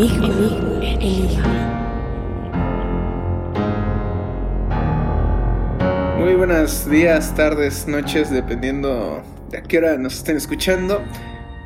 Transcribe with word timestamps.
Enigma, 0.00 0.28
enigma, 0.80 1.44
Muy 6.18 6.32
buenos 6.36 6.88
días, 6.88 7.34
tardes, 7.34 7.86
noches, 7.86 8.30
dependiendo 8.30 9.20
de 9.50 9.58
a 9.58 9.62
qué 9.62 9.76
hora 9.76 9.98
nos 9.98 10.16
estén 10.16 10.38
escuchando. 10.38 11.02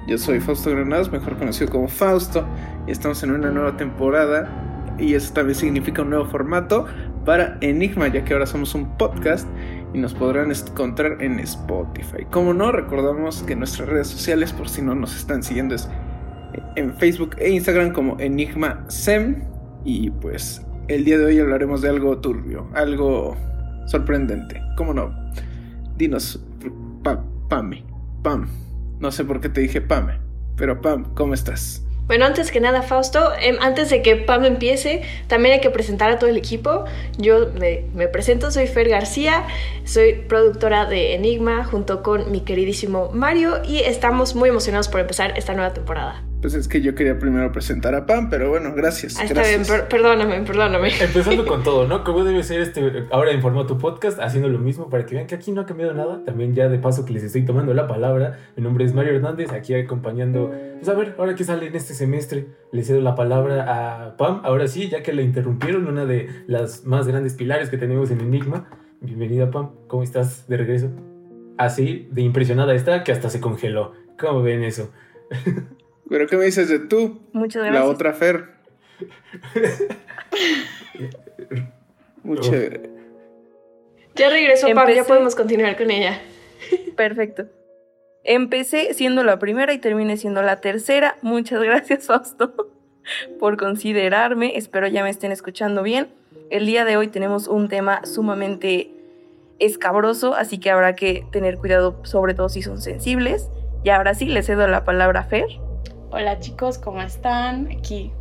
Yo 0.09 0.18
soy 0.18 0.41
Fausto 0.41 0.71
Granados, 0.71 1.12
mejor 1.12 1.39
conocido 1.39 1.71
como 1.71 1.86
Fausto, 1.86 2.45
y 2.89 2.91
estamos 2.91 3.23
en 3.23 3.31
una 3.31 3.53
nueva 3.53 3.77
temporada. 3.77 4.51
Y 4.98 5.14
eso 5.14 5.32
también 5.32 5.55
significa 5.55 6.03
un 6.03 6.11
nuevo 6.11 6.25
formato 6.25 6.87
para 7.25 7.57
Enigma, 7.61 8.09
ya 8.09 8.25
que 8.25 8.32
ahora 8.32 8.46
somos 8.46 8.75
un 8.75 8.98
podcast 8.98 9.46
y 9.93 9.98
nos 9.98 10.12
podrán 10.12 10.51
encontrar 10.51 11.23
en 11.23 11.39
Spotify. 11.39 12.25
Como 12.32 12.53
no, 12.53 12.73
recordamos 12.73 13.45
que 13.45 13.54
nuestras 13.54 13.89
redes 13.89 14.09
sociales, 14.09 14.53
por 14.53 14.68
si 14.68 14.82
no 14.82 14.96
nos 14.96 15.14
están 15.14 15.45
siguiendo, 15.45 15.76
es 15.76 15.89
en 16.77 16.96
Facebook 16.96 17.37
e 17.39 17.51
Instagram 17.51 17.93
como 17.93 18.19
Enigma 18.21 18.85
Sem. 18.89 19.45
Y 19.85 20.11
pues 20.11 20.63
el 20.89 21.05
día 21.05 21.19
de 21.19 21.27
hoy 21.27 21.39
hablaremos 21.39 21.82
de 21.82 21.89
algo 21.89 22.19
turbio, 22.19 22.69
algo 22.75 23.37
sorprendente. 23.87 24.61
¿Cómo 24.77 24.95
no? 24.95 25.15
Dinos, 25.96 26.45
pa, 27.03 27.25
Pame, 27.49 27.85
Pam. 28.23 28.49
No 28.99 29.11
sé 29.11 29.25
por 29.25 29.41
qué 29.41 29.49
te 29.49 29.61
dije 29.61 29.81
Pame, 29.81 30.18
pero 30.57 30.81
Pam, 30.81 31.15
¿cómo 31.15 31.35
estás? 31.35 31.85
Bueno, 32.06 32.27
antes 32.27 32.51
que 32.51 32.61
nada, 32.61 32.83
Fausto, 32.83 33.33
em, 33.41 33.56
antes 33.61 33.89
de 33.89 34.03
que 34.03 34.17
Pam 34.17 34.45
empiece, 34.45 35.03
también 35.27 35.55
hay 35.55 35.61
que 35.61 35.70
presentar 35.70 36.11
a 36.11 36.19
todo 36.19 36.29
el 36.29 36.37
equipo. 36.37 36.84
Yo 37.17 37.51
me, 37.59 37.87
me, 37.95 38.09
presento, 38.09 38.51
soy 38.51 38.67
Fer 38.67 38.91
García, 38.91 39.45
soy 39.84 40.12
productora 40.12 40.84
de 40.84 41.15
Enigma 41.15 41.65
junto 41.65 42.03
con 42.03 42.31
mi 42.31 42.43
queridísimo 42.43 43.11
Mario 43.15 43.62
y 43.67 43.79
estamos 43.79 44.35
muy 44.35 44.51
emocionados 44.51 44.89
por 44.89 45.01
empezar 45.01 45.33
esta 45.39 45.55
nueva 45.55 45.73
temporada. 45.73 46.23
Pues 46.45 46.53
es 46.53 46.69
que 46.69 46.83
yo 46.83 46.95
quería 46.95 47.19
primero 47.19 47.50
presentar 47.53 47.95
a 47.95 48.05
Pam, 48.05 48.28
pero 48.28 48.50
bueno, 48.50 48.75
gracias. 48.75 49.17
Ah, 49.19 49.23
está 49.23 49.33
gracias. 49.33 49.67
bien, 49.67 49.81
per 49.81 49.89
perdóname, 49.89 50.42
perdóname. 50.42 50.91
Empezando 51.01 51.47
con 51.47 51.62
todo, 51.64 51.86
¿no? 51.86 52.05
Como 52.05 52.23
debe 52.23 52.42
ser 52.42 52.61
este 52.61 53.06
ahora 53.11 53.31
en 53.31 53.41
formato 53.41 53.78
podcast, 53.78 54.20
haciendo 54.20 54.51
lo 54.51 54.59
mismo 54.59 54.91
para 54.91 55.06
que 55.06 55.14
vean 55.14 55.27
que 55.27 55.34
aquí 55.34 55.53
no 55.53 55.62
ha 55.62 55.64
cambiado 55.64 55.95
nada. 55.95 56.23
También 56.23 56.55
ya 56.55 56.69
de 56.69 56.78
paso 56.78 57.06
que 57.06 57.14
les 57.14 57.23
estoy 57.23 57.47
tomando 57.47 57.73
la 57.73 57.89
palabra. 57.89 58.41
Mi 58.56 58.62
nombre 58.62 58.84
es 58.84 58.92
Mario 58.92 59.14
Hernández, 59.14 59.53
aquí 59.53 59.73
acompañando. 59.73 60.53
Pues 60.75 60.86
a 60.86 60.92
ver, 60.92 61.14
ahora 61.17 61.34
que 61.34 61.45
sale 61.45 61.69
en 61.69 61.77
este 61.77 61.95
semestre, 61.95 62.48
le 62.73 62.84
cedo 62.84 63.01
la 63.01 63.14
palabra 63.14 64.05
a 64.05 64.17
Pam. 64.19 64.42
Ahora 64.45 64.69
sí, 64.69 64.91
ya 64.91 65.03
que 65.03 65.14
la 65.14 65.23
interrumpieron, 65.23 65.86
una 65.86 66.05
de 66.05 66.29
las 66.47 66.84
más 66.84 67.08
grandes 67.08 67.33
pilares 67.33 67.70
que 67.70 67.79
tenemos 67.79 68.11
en 68.11 68.20
Enigma. 68.20 68.69
Bienvenida, 69.01 69.51
Pam. 69.51 69.70
¿Cómo 69.86 70.03
estás 70.03 70.47
de 70.47 70.58
regreso? 70.58 70.91
Así 71.56 72.06
de 72.11 72.20
impresionada 72.20 72.75
está 72.75 73.03
que 73.03 73.12
hasta 73.12 73.31
se 73.31 73.41
congeló. 73.41 73.92
¿Cómo 74.19 74.42
ven 74.42 74.62
eso? 74.62 74.92
¿Pero 76.09 76.27
qué 76.27 76.37
me 76.37 76.45
dices 76.45 76.69
de 76.69 76.79
tú? 76.79 77.21
Muchas 77.33 77.63
gracias. 77.63 77.85
La 77.85 77.91
otra 77.91 78.13
Fer. 78.13 78.55
Muy 82.23 82.39
chévere. 82.39 82.91
Ya 84.15 84.31
regresó, 84.31 84.69
Pam, 84.75 84.91
ya 84.91 85.05
podemos 85.05 85.35
continuar 85.35 85.77
con 85.77 85.91
ella. 85.91 86.21
Perfecto. 86.97 87.47
Empecé 88.23 88.95
siendo 88.95 89.25
la 89.25 89.39
primera 89.39 89.73
y 89.75 89.79
terminé 89.79 90.17
siendo 90.17 90.41
la 90.43 90.61
tercera. 90.61 91.17
Muchas 91.21 91.63
gracias, 91.63 92.07
Fausto, 92.07 92.55
por 93.39 93.57
considerarme. 93.57 94.57
Espero 94.57 94.87
ya 94.87 95.03
me 95.03 95.11
estén 95.11 95.33
escuchando 95.33 95.83
bien. 95.83 96.09
El 96.51 96.67
día 96.67 96.85
de 96.85 96.97
hoy 96.97 97.09
tenemos 97.09 97.49
un 97.49 97.69
tema 97.69 98.05
sumamente 98.07 98.91
escabroso, 99.59 100.35
así 100.35 100.59
que 100.59 100.71
habrá 100.71 100.95
que 100.95 101.27
tener 101.33 101.59
cuidado, 101.59 102.01
sobre 102.05 102.35
todo 102.35 102.49
si 102.49 102.63
son 102.63 102.81
sensibles. 102.81 103.51
Y 103.83 103.91
ahora 103.91 104.15
sí, 104.15 104.27
le 104.27 104.43
cedo 104.43 104.67
la 104.69 104.85
palabra 104.85 105.21
a 105.21 105.25
Fer. 105.25 105.47
Hola 106.17 106.39
chicos, 106.39 106.79
¿cómo 106.79 107.03
están? 107.03 107.69
Aquí 107.77 108.12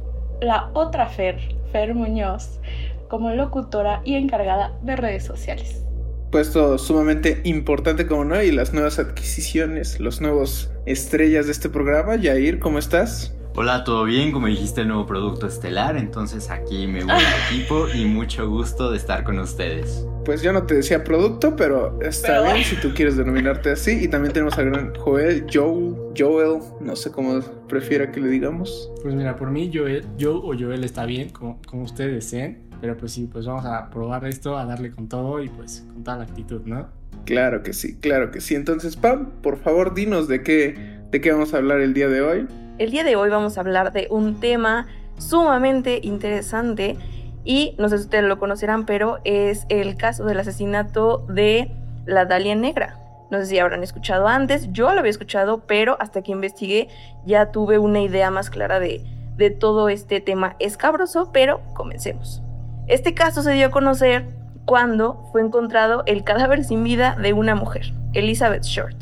la 0.41 0.71
otra 0.73 1.05
Fer, 1.05 1.37
Fer 1.71 1.93
Muñoz, 1.93 2.59
como 3.07 3.29
locutora 3.29 4.01
y 4.03 4.15
encargada 4.15 4.75
de 4.81 4.95
redes 4.95 5.23
sociales. 5.25 5.85
Puesto 6.31 6.79
sumamente 6.79 7.41
importante 7.43 8.07
como 8.07 8.25
no, 8.25 8.41
y 8.41 8.51
las 8.51 8.73
nuevas 8.73 8.97
adquisiciones, 8.97 9.99
los 9.99 10.21
nuevos 10.21 10.71
estrellas 10.87 11.45
de 11.45 11.51
este 11.51 11.69
programa. 11.69 12.15
Yair, 12.15 12.57
¿cómo 12.57 12.79
estás? 12.79 13.35
Hola, 13.55 13.83
¿todo 13.83 14.05
bien? 14.05 14.31
Como 14.31 14.47
dijiste, 14.47 14.81
el 14.81 14.87
nuevo 14.87 15.05
producto 15.05 15.45
estelar, 15.45 15.95
entonces 15.95 16.49
aquí 16.49 16.87
me 16.87 17.03
uno 17.03 17.13
al 17.13 17.21
equipo 17.51 17.85
y 17.93 18.05
mucho 18.05 18.49
gusto 18.49 18.89
de 18.89 18.97
estar 18.97 19.23
con 19.23 19.37
ustedes. 19.37 20.07
Pues 20.25 20.41
yo 20.41 20.51
no 20.51 20.63
te 20.63 20.73
decía 20.73 21.03
producto, 21.03 21.55
pero 21.55 22.01
está 22.01 22.41
Pero- 22.41 22.53
bien 22.55 22.65
si 22.65 22.75
tú 22.77 22.91
quieres 22.95 23.17
denominarte 23.17 23.73
así. 23.73 24.03
Y 24.03 24.07
también 24.07 24.33
tenemos 24.33 24.57
al 24.57 24.71
gran 24.71 24.95
Joel, 24.95 25.45
Joe, 25.53 25.93
Joel, 26.17 26.59
no 26.79 26.95
sé 26.95 27.11
cómo 27.11 27.39
prefiera 27.67 28.11
que 28.11 28.19
le 28.19 28.29
digamos. 28.29 28.91
Pues 29.01 29.15
mira, 29.15 29.35
por 29.35 29.49
mí 29.49 29.71
Joel, 29.73 30.05
Joe 30.19 30.35
o 30.35 30.57
Joel 30.57 30.83
está 30.83 31.05
bien, 31.05 31.29
como, 31.29 31.59
como 31.67 31.83
ustedes 31.83 32.13
deseen. 32.13 32.69
Pero 32.81 32.97
pues 32.97 33.13
sí, 33.13 33.29
pues 33.31 33.45
vamos 33.45 33.65
a 33.65 33.89
probar 33.89 34.25
esto, 34.25 34.57
a 34.57 34.65
darle 34.65 34.91
con 34.91 35.07
todo 35.07 35.41
y 35.41 35.47
pues 35.49 35.85
con 35.93 36.03
toda 36.03 36.17
la 36.17 36.23
actitud, 36.23 36.61
¿no? 36.65 36.87
Claro 37.25 37.63
que 37.63 37.73
sí, 37.73 37.97
claro 37.97 38.29
que 38.31 38.41
sí. 38.41 38.55
Entonces, 38.55 38.97
Pam, 38.97 39.31
por 39.41 39.57
favor, 39.57 39.93
dinos 39.93 40.27
de 40.27 40.43
qué, 40.43 40.99
de 41.09 41.21
qué 41.21 41.31
vamos 41.31 41.53
a 41.53 41.57
hablar 41.57 41.79
el 41.79 41.93
día 41.93 42.09
de 42.09 42.21
hoy. 42.21 42.47
El 42.79 42.91
día 42.91 43.03
de 43.03 43.15
hoy 43.15 43.29
vamos 43.29 43.57
a 43.57 43.61
hablar 43.61 43.93
de 43.93 44.07
un 44.09 44.39
tema 44.39 44.87
sumamente 45.17 45.99
interesante 46.03 46.97
y 47.45 47.75
no 47.77 47.87
sé 47.87 47.97
si 47.97 48.05
ustedes 48.05 48.25
lo 48.25 48.39
conocerán, 48.39 48.85
pero 48.85 49.19
es 49.23 49.65
el 49.69 49.95
caso 49.95 50.25
del 50.25 50.39
asesinato 50.39 51.25
de 51.29 51.71
la 52.05 52.25
Dalia 52.25 52.55
Negra. 52.55 53.02
No 53.33 53.39
sé 53.39 53.47
si 53.47 53.57
habrán 53.57 53.81
escuchado 53.81 54.27
antes, 54.27 54.71
yo 54.73 54.93
lo 54.93 54.99
había 54.99 55.09
escuchado, 55.09 55.63
pero 55.65 55.97
hasta 55.99 56.21
que 56.21 56.31
investigué 56.31 56.87
ya 57.25 57.51
tuve 57.51 57.79
una 57.79 57.99
idea 57.99 58.29
más 58.29 58.51
clara 58.51 58.79
de, 58.79 59.03
de 59.37 59.49
todo 59.49 59.89
este 59.89 60.21
tema 60.21 60.55
escabroso, 60.59 61.31
pero 61.33 61.59
comencemos. 61.73 62.43
Este 62.85 63.15
caso 63.15 63.41
se 63.41 63.53
dio 63.53 63.65
a 63.65 63.71
conocer 63.71 64.27
cuando 64.65 65.27
fue 65.31 65.41
encontrado 65.41 66.03
el 66.05 66.23
cadáver 66.23 66.63
sin 66.63 66.83
vida 66.83 67.17
de 67.19 67.33
una 67.33 67.55
mujer, 67.55 67.95
Elizabeth 68.13 68.65
Short. 68.65 68.97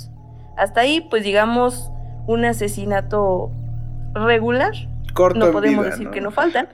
Hasta 0.56 0.80
ahí, 0.80 1.02
pues 1.10 1.26
digamos, 1.26 1.92
un 2.26 2.46
asesinato 2.46 3.52
regular, 4.14 4.72
Corto 5.14 5.40
no 5.40 5.52
podemos 5.52 5.84
vida, 5.84 5.92
decir 5.92 6.06
¿no? 6.06 6.12
que 6.14 6.22
no 6.22 6.32
faltan. 6.32 6.70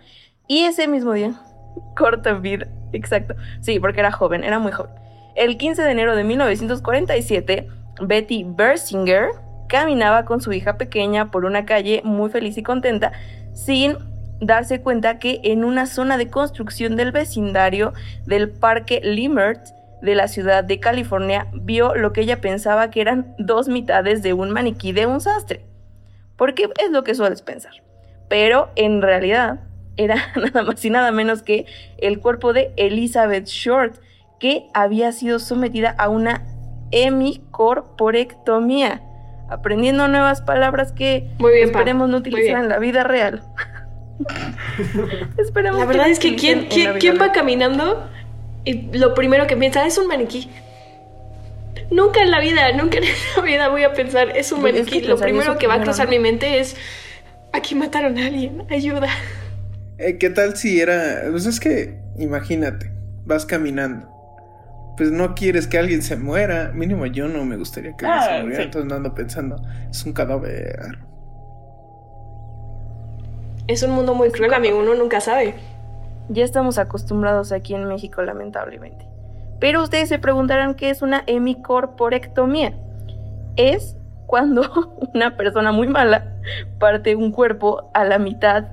Y 0.48 0.66
ese 0.66 0.88
mismo 0.88 1.14
día, 1.14 1.34
corto 1.98 2.30
en 2.30 2.44
vida, 2.44 2.68
exacto. 2.92 3.34
Sí, 3.62 3.80
porque 3.80 4.02
era 4.02 4.12
joven, 4.12 4.44
era 4.44 4.60
muy 4.60 4.72
joven. 4.72 5.07
El 5.38 5.58
15 5.58 5.84
de 5.84 5.92
enero 5.92 6.16
de 6.16 6.24
1947, 6.24 7.68
Betty 8.02 8.44
Bersinger 8.46 9.30
caminaba 9.70 10.26
con 10.26 10.42
su 10.42 10.52
hija 10.52 10.78
pequeña 10.78 11.32
por 11.32 11.46
una 11.46 11.66
calle 11.66 12.02
muy 12.04 12.30
feliz 12.30 12.58
y 12.58 12.64
contenta, 12.64 13.14
sin 13.54 13.96
darse 14.42 14.82
cuenta 14.82 15.20
que 15.20 15.40
en 15.44 15.64
una 15.64 15.86
zona 15.86 16.18
de 16.18 16.30
construcción 16.30 16.96
del 16.96 17.12
vecindario 17.12 17.94
del 18.26 18.50
Parque 18.50 19.00
Limert 19.02 19.68
de 20.02 20.16
la 20.16 20.28
ciudad 20.28 20.64
de 20.64 20.80
California, 20.80 21.48
vio 21.54 21.96
lo 21.96 22.12
que 22.12 22.22
ella 22.22 22.42
pensaba 22.42 22.90
que 22.90 23.02
eran 23.02 23.34
dos 23.40 23.70
mitades 23.70 24.22
de 24.24 24.34
un 24.34 24.52
maniquí 24.52 24.92
de 24.92 25.06
un 25.06 25.22
sastre. 25.22 25.62
Porque 26.36 26.70
es 26.84 26.92
lo 26.92 27.04
que 27.04 27.16
sueles 27.16 27.42
pensar 27.42 27.74
pero 28.28 28.70
en 28.76 29.02
realidad 29.02 29.60
era 29.96 30.32
nada 30.36 30.64
más 30.64 30.84
y 30.84 30.90
nada 30.90 31.12
menos 31.12 31.42
que 31.44 31.66
el 31.98 32.20
cuerpo 32.20 32.54
de 32.54 32.72
Elizabeth 32.78 33.46
Short, 33.46 33.96
que 34.40 34.68
había 34.74 35.12
sido 35.12 35.40
sometida 35.40 35.96
a 35.98 36.10
una 36.10 36.44
hemicorporectomía, 36.92 39.02
aprendiendo 39.50 40.08
nuevas 40.08 40.42
palabras 40.42 40.92
que 40.92 41.28
Muy 41.40 41.54
bien, 41.54 41.72
Pam. 41.72 41.82
esperemos 41.82 42.10
no 42.10 42.20
Muy 42.20 42.20
utilizar 42.20 42.64
en 42.64 42.70
la 42.70 42.80
vida 42.80 43.04
real. 43.04 43.44
esperemos 45.38 45.80
La 45.80 45.86
verdad 45.86 46.06
no 46.06 46.12
es 46.12 46.20
que 46.20 46.36
¿quién, 46.36 46.68
quién, 46.68 47.22
va 47.22 47.32
caminando 47.32 48.08
y 48.64 48.98
lo 48.98 49.14
primero 49.14 49.48
que 49.48 49.58
piensa 49.58 49.86
es 49.86 49.98
un 49.98 50.08
maniquí? 50.08 50.50
Nunca 51.92 52.22
en 52.22 52.32
la 52.32 52.40
vida, 52.40 52.72
nunca 52.74 52.98
en 52.98 53.06
la 53.36 53.42
vida 53.44 53.70
voy 53.70 53.84
a 53.84 53.94
pensar 53.94 54.36
es 54.36 54.52
un 54.52 54.60
es 54.60 54.74
maniquí. 54.74 55.02
que 55.02 55.08
lo 55.08 55.18
primero 55.18 55.58
que 55.58 55.68
va 55.68 55.76
a 55.76 55.82
cruzar 55.82 56.08
¿no? 56.08 56.12
mi 56.12 56.20
mente 56.20 56.60
es 56.60 56.76
aquí 57.54 57.76
mataron 57.76 58.18
a 58.18 58.28
alguien, 58.28 58.64
ayuda. 58.70 59.08
Eh, 59.98 60.18
¿Qué 60.18 60.30
tal 60.30 60.58
si 60.58 60.80
era.? 60.80 61.24
Pues 61.32 61.46
es 61.46 61.60
que, 61.60 61.98
imagínate, 62.18 62.92
vas 63.26 63.46
caminando. 63.46 64.17
Pues 64.98 65.12
no 65.12 65.36
quieres 65.36 65.68
que 65.68 65.78
alguien 65.78 66.02
se 66.02 66.16
muera. 66.18 66.72
Mínimo 66.74 67.06
yo 67.06 67.28
no 67.28 67.46
me 67.46 67.56
gustaría 67.56 67.96
que 67.96 68.06
alguien 68.06 68.24
Ah, 68.24 68.26
se 68.38 68.42
muriera. 68.42 68.56
sí. 68.58 68.66
Entonces 68.66 68.90
no 68.90 68.96
ando 68.96 69.14
pensando, 69.14 69.62
es 69.90 70.04
un 70.06 70.14
cadáver. 70.14 70.98
Es 73.68 73.84
un 73.84 73.92
mundo 73.92 74.14
muy 74.16 74.32
cruel, 74.32 74.54
amigo, 74.54 74.80
uno 74.80 74.96
nunca 74.96 75.20
sabe. 75.22 75.54
Ya 76.30 76.44
estamos 76.44 76.78
acostumbrados 76.78 77.52
aquí 77.52 77.76
en 77.76 77.86
México, 77.86 78.22
lamentablemente. 78.22 79.06
Pero 79.60 79.84
ustedes 79.84 80.10
se 80.10 80.20
preguntarán 80.20 80.76
qué 80.76 80.90
es 80.90 81.02
una 81.02 81.24
hemicorporectomía. 81.28 82.74
Es 83.56 83.96
cuando 84.26 84.62
una 85.14 85.36
persona 85.36 85.72
muy 85.72 85.88
mala 85.88 86.34
parte 86.80 87.16
un 87.16 87.32
cuerpo 87.32 87.90
a 87.94 88.04
la 88.06 88.20
mitad, 88.20 88.66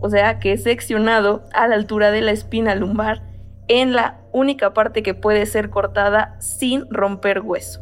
o 0.00 0.08
sea, 0.08 0.38
que 0.38 0.52
es 0.54 0.62
seccionado 0.62 1.44
a 1.52 1.68
la 1.68 1.74
altura 1.74 2.10
de 2.10 2.22
la 2.22 2.30
espina 2.32 2.74
lumbar 2.74 3.20
en 3.72 3.92
la 3.94 4.18
única 4.32 4.74
parte 4.74 5.02
que 5.02 5.14
puede 5.14 5.46
ser 5.46 5.70
cortada 5.70 6.36
sin 6.40 6.86
romper 6.90 7.40
hueso. 7.40 7.80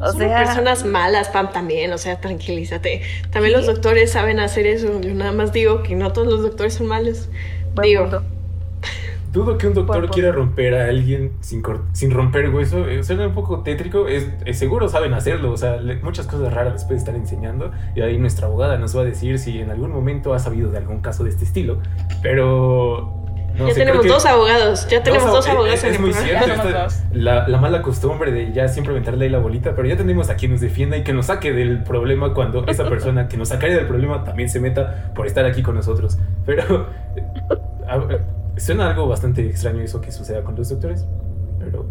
O 0.00 0.12
Somos 0.12 0.16
sea, 0.18 0.38
personas 0.44 0.84
malas, 0.84 1.28
Pam, 1.30 1.50
también, 1.50 1.92
o 1.92 1.98
sea, 1.98 2.20
tranquilízate. 2.20 3.02
También 3.32 3.52
¿Qué? 3.54 3.56
los 3.56 3.66
doctores 3.66 4.12
saben 4.12 4.38
hacer 4.38 4.66
eso. 4.66 5.00
Yo 5.00 5.12
nada 5.14 5.32
más 5.32 5.52
digo 5.52 5.82
que 5.82 5.96
no 5.96 6.12
todos 6.12 6.28
los 6.28 6.42
doctores 6.42 6.74
son 6.74 6.86
malos. 6.86 7.28
buen 7.74 7.88
digo, 7.88 8.02
punto. 8.02 8.22
Dudo 9.32 9.58
que 9.58 9.66
un 9.66 9.74
doctor 9.74 10.08
quiera 10.10 10.30
romper 10.32 10.74
a 10.74 10.84
alguien 10.88 11.32
sin, 11.40 11.62
sin 11.92 12.10
romper 12.12 12.48
hueso. 12.50 12.88
Eh, 12.88 13.02
Suena 13.02 13.26
un 13.26 13.34
poco 13.34 13.62
tétrico. 13.64 14.06
Es, 14.06 14.28
es 14.46 14.56
seguro 14.58 14.88
saben 14.88 15.12
hacerlo. 15.14 15.50
O 15.52 15.56
sea, 15.56 15.76
le- 15.78 15.96
muchas 15.96 16.26
cosas 16.28 16.52
raras 16.54 16.74
les 16.74 16.84
puede 16.84 16.98
estar 16.98 17.16
enseñando. 17.16 17.72
Y 17.96 18.00
ahí 18.00 18.18
nuestra 18.18 18.46
abogada 18.46 18.78
nos 18.78 18.96
va 18.96 19.00
a 19.00 19.04
decir 19.04 19.38
si 19.40 19.58
en 19.60 19.70
algún 19.70 19.90
momento 19.90 20.32
ha 20.32 20.38
sabido 20.38 20.70
de 20.70 20.78
algún 20.78 21.00
caso 21.00 21.24
de 21.24 21.30
este 21.30 21.44
estilo. 21.44 21.80
Pero. 22.22 23.17
No 23.58 23.66
ya 23.68 23.74
sé, 23.74 23.80
tenemos 23.80 24.06
dos 24.06 24.24
abogados, 24.26 24.88
ya 24.88 25.02
tenemos 25.02 25.26
Dos 25.26 25.34
dos 25.36 25.46
abo- 25.48 25.52
abogados 25.58 25.78
es, 25.78 25.84
en 25.84 25.94
es 25.94 26.00
muy 26.00 26.12
cierto. 26.12 26.52
Esta- 26.52 26.88
la, 27.12 27.48
la 27.48 27.58
mala 27.58 27.82
costumbre 27.82 28.30
de 28.32 28.52
ya 28.52 28.68
siempre 28.68 28.92
aventarle 28.92 29.24
ahí 29.24 29.30
la 29.30 29.38
bolita. 29.38 29.74
Pero 29.74 29.88
ya 29.88 29.96
tenemos 29.96 30.30
a 30.30 30.36
quien 30.36 30.52
nos 30.52 30.60
defienda 30.60 30.96
y 30.96 31.02
que 31.02 31.12
nos 31.12 31.26
saque 31.26 31.52
del 31.52 31.82
problema 31.82 32.34
cuando 32.34 32.64
esa 32.66 32.84
persona 32.88 33.28
que 33.28 33.36
nos 33.36 33.48
sacaría 33.48 33.76
del 33.76 33.86
problema 33.86 34.22
también 34.24 34.48
se 34.48 34.60
meta 34.60 35.12
por 35.14 35.26
estar 35.26 35.44
aquí 35.44 35.62
con 35.62 35.74
nosotros. 35.74 36.18
Pero. 36.46 36.86
a 37.88 38.00
Suena 38.56 38.90
algo 38.90 39.06
bastante 39.06 39.46
extraño 39.46 39.80
eso 39.82 40.00
que 40.00 40.10
suceda 40.10 40.42
con 40.42 40.56
los 40.56 40.68
doctores. 40.68 41.06
Pero. 41.60 41.86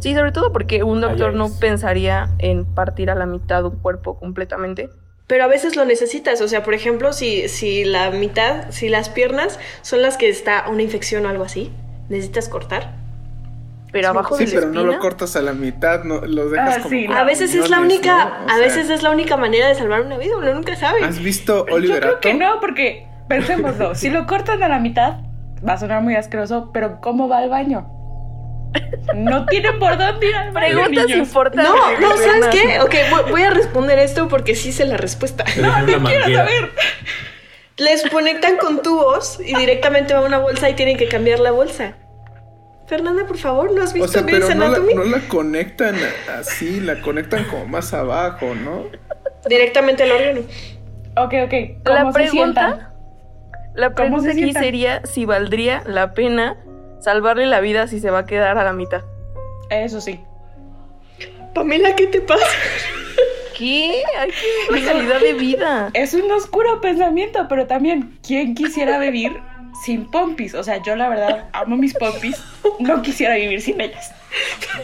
Sí, 0.00 0.14
sobre 0.14 0.32
todo 0.32 0.52
porque 0.52 0.82
un 0.82 1.00
doctor 1.00 1.32
no 1.34 1.48
pensaría 1.60 2.28
en 2.38 2.64
partir 2.64 3.10
a 3.10 3.14
la 3.14 3.26
mitad 3.26 3.64
un 3.64 3.76
cuerpo 3.78 4.18
completamente. 4.18 4.90
Pero 5.28 5.44
a 5.44 5.46
veces 5.46 5.76
lo 5.76 5.84
necesitas, 5.84 6.40
o 6.40 6.48
sea, 6.48 6.62
por 6.64 6.74
ejemplo, 6.74 7.12
si, 7.12 7.48
si 7.48 7.84
la 7.84 8.10
mitad, 8.10 8.70
si 8.70 8.88
las 8.88 9.10
piernas 9.10 9.60
son 9.82 10.02
las 10.02 10.16
que 10.16 10.28
está 10.28 10.64
una 10.68 10.82
infección 10.82 11.24
o 11.26 11.28
algo 11.28 11.44
así, 11.44 11.70
necesitas 12.08 12.48
cortar. 12.48 12.94
Pero 13.92 14.08
abajo 14.08 14.36
Sí, 14.36 14.46
de 14.46 14.52
la 14.52 14.60
pero 14.60 14.72
no 14.72 14.80
espina, 14.80 14.96
lo 14.96 15.00
cortas 15.00 15.36
a 15.36 15.42
la 15.42 15.52
mitad, 15.52 16.04
no, 16.04 16.22
los 16.22 16.50
dejas 16.50 16.78
Ah, 16.78 16.82
como 16.82 16.90
sí, 16.90 17.06
A 17.06 17.24
veces 17.24 17.54
es 17.54 17.70
la 17.70 17.80
única, 17.80 18.24
¿no? 18.24 18.44
O 18.44 18.48
a 18.48 18.54
sea, 18.54 18.58
veces 18.58 18.90
es 18.90 19.02
la 19.02 19.10
única 19.10 19.36
manera 19.36 19.68
de 19.68 19.74
salvar 19.74 20.00
una 20.00 20.18
vida, 20.18 20.36
uno 20.36 20.52
nunca 20.54 20.76
sabe. 20.76 21.04
¿Has 21.04 21.22
visto 21.22 21.66
Yo 21.66 21.74
Oliver 21.74 22.00
creo 22.00 22.20
que 22.20 22.34
no, 22.34 22.58
porque 22.60 23.06
pensémoslo, 23.28 23.94
si 23.94 24.10
lo 24.10 24.26
cortan 24.26 24.62
a 24.62 24.68
la 24.68 24.78
mitad, 24.78 25.20
va 25.66 25.74
a 25.74 25.78
sonar 25.78 26.02
muy 26.02 26.16
asqueroso, 26.16 26.70
pero 26.72 27.00
¿cómo 27.00 27.28
va 27.28 27.38
al 27.38 27.50
baño? 27.50 27.86
No 29.14 29.46
tienen 29.46 29.78
por 29.78 29.96
dónde 29.96 30.28
ir 30.28 30.34
al 30.36 30.52
baño, 30.52 30.74
preguntas 30.82 31.10
importantes. 31.10 31.64
No, 31.72 32.00
no, 32.00 32.16
¿sabes 32.16 32.46
qué? 32.52 32.80
Ok, 32.80 32.94
voy- 33.30 33.42
a 33.42 33.50
responder 33.50 33.98
esto 33.98 34.28
porque 34.28 34.54
sí 34.54 34.72
sé 34.72 34.84
la 34.84 34.96
respuesta. 34.96 35.44
dejan 35.44 35.84
una 35.88 36.08
Quiero 36.08 36.24
saber. 36.34 36.70
Les 37.78 38.02
conectan 38.10 38.56
con 38.58 38.82
tubos 38.82 39.38
y 39.40 39.54
directamente 39.56 40.12
va 40.12 40.20
a 40.20 40.24
una 40.24 40.38
bolsa 40.38 40.68
y 40.68 40.74
tienen 40.74 40.96
que 40.98 41.08
cambiar 41.08 41.38
la 41.40 41.52
bolsa. 41.52 41.94
Fernanda, 42.86 43.24
por 43.26 43.36
favor, 43.38 43.72
¿no 43.72 43.82
has 43.82 43.92
visto 43.92 44.08
O 44.08 44.12
sea, 44.12 44.22
pero 44.24 44.40
no 44.48 44.54
la, 44.54 44.66
Anatomy? 44.66 44.94
no 44.94 45.04
la 45.04 45.20
conectan 45.28 45.94
así, 46.38 46.80
la 46.80 47.00
conectan 47.00 47.44
como 47.44 47.66
más 47.66 47.92
abajo, 47.94 48.54
¿no? 48.54 48.84
Directamente 49.48 50.02
al 50.04 50.12
órgano. 50.12 50.40
Ok, 51.16 51.34
ok. 51.44 51.84
¿Cómo 51.84 52.10
La 52.10 52.12
se 52.12 52.28
sientan? 52.28 52.70
pregunta, 52.74 52.94
la 53.74 53.90
¿Cómo 53.94 53.94
se 53.94 53.94
pregunta 53.94 54.30
aquí 54.30 54.38
sientan? 54.42 54.62
sería 54.62 55.06
si 55.06 55.24
valdría 55.26 55.82
la 55.86 56.14
pena 56.14 56.56
salvarle 57.00 57.46
la 57.46 57.60
vida 57.60 57.86
si 57.86 58.00
se 58.00 58.10
va 58.10 58.20
a 58.20 58.26
quedar 58.26 58.58
a 58.58 58.64
la 58.64 58.72
mitad. 58.72 59.02
Eso 59.70 60.00
sí. 60.00 60.20
Pamela, 61.54 61.94
¿qué 61.96 62.06
te 62.06 62.20
pasa? 62.20 62.44
¿Qué? 63.56 64.02
Hay 64.18 64.30
que 64.30 64.72
ver 64.72 64.82
la 64.82 64.92
calidad 64.92 65.20
de 65.20 65.32
vida. 65.34 65.90
Es 65.94 66.14
un 66.14 66.30
oscuro 66.30 66.80
pensamiento, 66.80 67.46
pero 67.48 67.66
también, 67.66 68.18
¿quién 68.26 68.54
quisiera 68.54 68.98
vivir 68.98 69.40
sin 69.84 70.10
pompis? 70.10 70.54
O 70.54 70.62
sea, 70.62 70.82
yo 70.82 70.94
la 70.96 71.08
verdad 71.08 71.48
amo 71.52 71.76
mis 71.76 71.94
pompis, 71.94 72.40
no 72.78 73.02
quisiera 73.02 73.34
vivir 73.34 73.60
sin 73.60 73.80
ellas. 73.80 74.12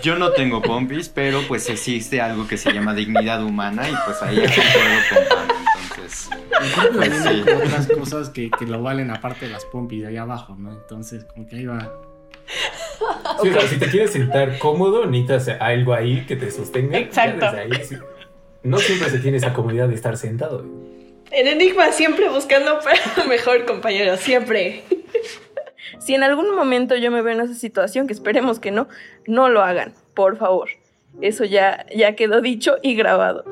Yo 0.02 0.16
no 0.16 0.32
tengo 0.32 0.60
pompis, 0.62 1.08
pero 1.08 1.42
pues 1.46 1.68
existe 1.68 2.20
algo 2.20 2.48
que 2.48 2.56
se 2.56 2.72
llama 2.72 2.94
dignidad 2.94 3.44
humana 3.44 3.88
y 3.88 3.94
pues 4.06 4.20
ahí 4.22 4.36
concuerdo 4.36 5.00
con 5.10 5.28
Pam, 5.28 5.48
entonces. 5.82 6.28
Creo 6.58 6.90
que 6.90 6.96
Pues 6.96 7.22
sí. 7.22 7.44
otras 7.52 7.86
cosas 7.88 8.28
que, 8.30 8.50
que 8.50 8.64
lo 8.66 8.82
valen 8.82 9.10
aparte 9.10 9.46
de 9.46 9.52
las 9.52 9.64
pompis 9.66 10.00
de 10.02 10.08
ahí 10.08 10.16
abajo, 10.16 10.56
¿no? 10.58 10.72
Entonces, 10.72 11.24
como 11.24 11.46
que 11.46 11.56
ahí 11.56 11.66
va. 11.66 11.92
Sí, 13.42 13.48
o 13.48 13.52
sea, 13.52 13.68
si 13.68 13.78
te 13.78 13.86
quieres 13.86 14.12
sentar 14.12 14.58
cómodo, 14.58 15.06
necesitas 15.06 15.60
algo 15.60 15.94
ahí 15.94 16.24
que 16.26 16.36
te 16.36 16.50
sostenga. 16.50 16.98
Exacto. 16.98 17.46
Ahí, 17.46 17.70
sí. 17.84 17.96
No 18.62 18.78
siempre 18.78 19.10
se 19.10 19.18
tiene 19.18 19.36
esa 19.36 19.52
comodidad 19.52 19.88
de 19.88 19.94
estar 19.94 20.16
sentado. 20.16 20.64
En 21.30 21.48
Enigma 21.48 21.92
siempre 21.92 22.28
buscando 22.28 22.78
para 22.80 23.26
mejor, 23.28 23.66
compañero, 23.66 24.16
siempre. 24.16 24.84
Si 25.98 26.14
en 26.14 26.22
algún 26.22 26.54
momento 26.54 26.96
yo 26.96 27.10
me 27.10 27.22
veo 27.22 27.34
en 27.34 27.40
esa 27.40 27.54
situación, 27.54 28.06
que 28.06 28.12
esperemos 28.12 28.60
que 28.60 28.70
no, 28.70 28.88
no 29.26 29.48
lo 29.48 29.62
hagan, 29.62 29.92
por 30.14 30.36
favor. 30.36 30.68
Eso 31.20 31.44
ya, 31.44 31.86
ya 31.94 32.14
quedó 32.14 32.40
dicho 32.40 32.76
y 32.82 32.94
grabado. 32.94 33.44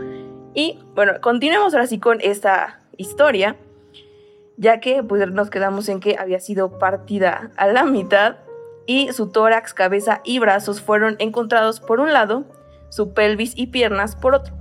Y 0.55 0.79
bueno, 0.95 1.15
continuemos 1.21 1.75
ahora 1.75 1.87
sí 1.87 1.99
con 1.99 2.21
esta 2.21 2.81
historia, 2.97 3.57
ya 4.57 4.81
que 4.81 5.03
pues 5.03 5.27
nos 5.31 5.51
quedamos 5.51 5.89
en 5.89 6.01
que 6.01 6.17
había 6.19 6.41
sido 6.41 6.79
partida 6.79 7.51
a 7.57 7.67
la 7.69 7.85
mitad 7.85 8.37
y 8.87 9.13
su 9.13 9.29
tórax, 9.29 9.75
cabeza 9.75 10.21
y 10.25 10.39
brazos 10.39 10.81
fueron 10.81 11.17
encontrados 11.19 11.81
por 11.81 12.01
un 12.01 12.13
lado, 12.13 12.45
su 12.91 13.13
pelvis 13.13 13.53
y 13.57 13.69
piernas 13.69 14.17
por 14.17 14.35
otro. 14.35 14.55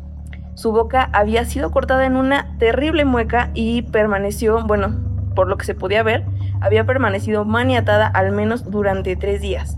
Su 0.55 0.71
boca 0.71 1.09
había 1.13 1.45
sido 1.45 1.71
cortada 1.71 2.05
en 2.05 2.15
una 2.15 2.57
terrible 2.57 3.05
mueca 3.05 3.51
y 3.53 3.83
permaneció, 3.83 4.63
bueno, 4.65 4.95
por 5.35 5.47
lo 5.47 5.57
que 5.57 5.65
se 5.65 5.75
podía 5.75 6.03
ver, 6.03 6.25
había 6.59 6.85
permanecido 6.85 7.45
maniatada 7.45 8.07
al 8.07 8.31
menos 8.31 8.69
durante 8.69 9.15
tres 9.15 9.41
días. 9.41 9.77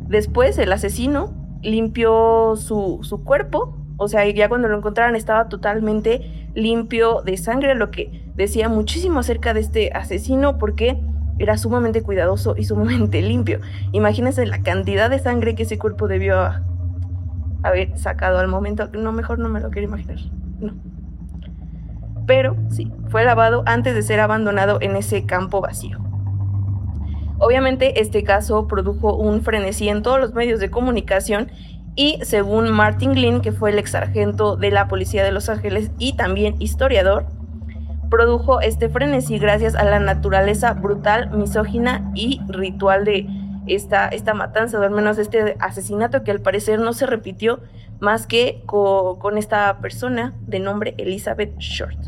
Después 0.00 0.58
el 0.58 0.72
asesino 0.72 1.32
limpió 1.62 2.56
su, 2.56 2.98
su 3.02 3.22
cuerpo, 3.22 3.76
o 3.96 4.08
sea, 4.08 4.28
ya 4.28 4.48
cuando 4.48 4.68
lo 4.68 4.78
encontraron 4.78 5.14
estaba 5.14 5.48
totalmente 5.48 6.48
limpio 6.54 7.22
de 7.22 7.36
sangre, 7.36 7.74
lo 7.74 7.90
que 7.90 8.30
decía 8.34 8.68
muchísimo 8.68 9.20
acerca 9.20 9.54
de 9.54 9.60
este 9.60 9.92
asesino 9.92 10.58
porque 10.58 10.98
era 11.40 11.56
sumamente 11.56 12.02
cuidadoso 12.02 12.54
y 12.56 12.64
sumamente 12.64 13.22
limpio. 13.22 13.60
Imagínense 13.92 14.46
la 14.46 14.62
cantidad 14.62 15.10
de 15.10 15.18
sangre 15.18 15.54
que 15.54 15.64
ese 15.64 15.78
cuerpo 15.78 16.06
debió 16.06 16.36
haber 17.62 17.98
sacado 17.98 18.38
al 18.38 18.48
momento. 18.48 18.88
No, 18.92 19.12
mejor 19.12 19.38
no 19.38 19.48
me 19.48 19.60
lo 19.60 19.70
quiero 19.70 19.88
imaginar. 19.88 20.18
No. 20.60 20.74
Pero 22.26 22.56
sí, 22.68 22.92
fue 23.08 23.24
lavado 23.24 23.62
antes 23.66 23.94
de 23.94 24.02
ser 24.02 24.20
abandonado 24.20 24.78
en 24.80 24.96
ese 24.96 25.26
campo 25.26 25.60
vacío. 25.60 25.98
Obviamente 27.38 28.00
este 28.00 28.22
caso 28.22 28.66
produjo 28.66 29.16
un 29.16 29.40
frenesí 29.40 29.88
en 29.88 30.02
todos 30.02 30.20
los 30.20 30.34
medios 30.34 30.60
de 30.60 30.70
comunicación 30.70 31.50
y 31.96 32.18
según 32.22 32.70
Martin 32.70 33.14
Glynn, 33.14 33.40
que 33.40 33.50
fue 33.52 33.70
el 33.70 33.78
ex 33.78 33.92
sargento 33.92 34.56
de 34.56 34.70
la 34.70 34.88
Policía 34.88 35.24
de 35.24 35.32
Los 35.32 35.48
Ángeles 35.48 35.90
y 35.98 36.16
también 36.16 36.56
historiador, 36.60 37.26
produjo 38.10 38.60
este 38.60 38.88
frenesí 38.88 39.38
gracias 39.38 39.74
a 39.74 39.84
la 39.84 40.00
naturaleza 40.00 40.72
brutal, 40.74 41.30
misógina 41.30 42.10
y 42.14 42.40
ritual 42.48 43.04
de 43.04 43.26
esta, 43.66 44.08
esta 44.08 44.34
matanza, 44.34 44.78
o 44.78 44.82
al 44.82 44.90
menos 44.90 45.18
este 45.18 45.56
asesinato 45.60 46.24
que 46.24 46.30
al 46.32 46.40
parecer 46.40 46.80
no 46.80 46.92
se 46.92 47.06
repitió 47.06 47.60
más 48.00 48.26
que 48.26 48.62
co- 48.66 49.18
con 49.18 49.38
esta 49.38 49.78
persona 49.78 50.32
de 50.46 50.58
nombre 50.58 50.94
Elizabeth 50.98 51.56
Short. 51.58 51.98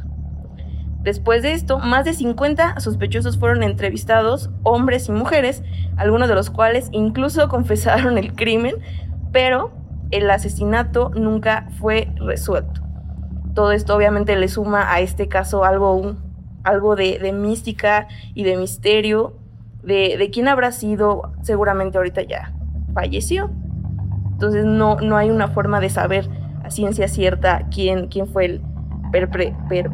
Después 1.02 1.42
de 1.42 1.52
esto, 1.52 1.78
más 1.78 2.04
de 2.04 2.14
50 2.14 2.78
sospechosos 2.80 3.38
fueron 3.38 3.62
entrevistados, 3.64 4.50
hombres 4.62 5.08
y 5.08 5.12
mujeres, 5.12 5.62
algunos 5.96 6.28
de 6.28 6.34
los 6.34 6.50
cuales 6.50 6.88
incluso 6.92 7.48
confesaron 7.50 8.18
el 8.18 8.34
crimen, 8.34 8.76
pero 9.32 9.72
el 10.10 10.30
asesinato 10.30 11.10
nunca 11.14 11.68
fue 11.78 12.12
resuelto. 12.16 12.81
Todo 13.54 13.72
esto 13.72 13.94
obviamente 13.96 14.36
le 14.36 14.48
suma 14.48 14.92
a 14.92 15.00
este 15.00 15.28
caso 15.28 15.64
algo, 15.64 16.14
algo 16.64 16.96
de, 16.96 17.18
de 17.18 17.32
mística 17.32 18.08
y 18.34 18.44
de 18.44 18.56
misterio, 18.56 19.34
de, 19.82 20.16
de 20.16 20.30
quién 20.30 20.48
habrá 20.48 20.72
sido, 20.72 21.32
seguramente 21.42 21.98
ahorita 21.98 22.22
ya 22.22 22.52
falleció. 22.94 23.50
Entonces 24.32 24.64
no, 24.64 24.96
no 25.00 25.16
hay 25.16 25.30
una 25.30 25.48
forma 25.48 25.80
de 25.80 25.88
saber 25.90 26.28
a 26.64 26.70
ciencia 26.70 27.08
cierta 27.08 27.66
quién, 27.70 28.08
quién 28.08 28.26
fue 28.26 28.44
el 28.46 28.62
perpre, 29.10 29.54
per, 29.68 29.90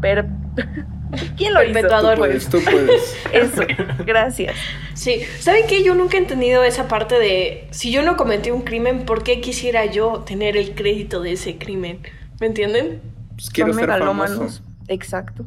per- 0.00 0.28
¿Quién 1.36 1.54
lo 1.54 1.62
hizo? 1.62 1.72
Perpetuador. 1.72 2.14
Tú 2.14 2.18
puedes, 2.20 2.48
tú 2.48 2.58
puedes. 2.64 3.16
Eso, 3.32 3.62
gracias. 4.04 4.54
Sí, 4.94 5.22
¿saben 5.40 5.66
qué? 5.66 5.82
Yo 5.82 5.94
nunca 5.94 6.16
he 6.16 6.20
entendido 6.20 6.64
esa 6.64 6.88
parte 6.88 7.18
de 7.18 7.66
si 7.70 7.90
yo 7.92 8.02
no 8.02 8.16
cometí 8.16 8.50
un 8.50 8.62
crimen, 8.62 9.04
¿por 9.06 9.22
qué 9.22 9.40
quisiera 9.40 9.86
yo 9.86 10.20
tener 10.26 10.56
el 10.56 10.74
crédito 10.74 11.20
de 11.20 11.32
ese 11.32 11.56
crimen? 11.58 12.00
¿Me 12.40 12.46
entienden? 12.46 13.00
Pues 13.36 13.50
quiero 13.50 13.72
Son 13.72 13.80
ser 13.80 13.88
megalómanos. 13.88 14.36
famoso. 14.38 14.62
Exacto. 14.88 15.46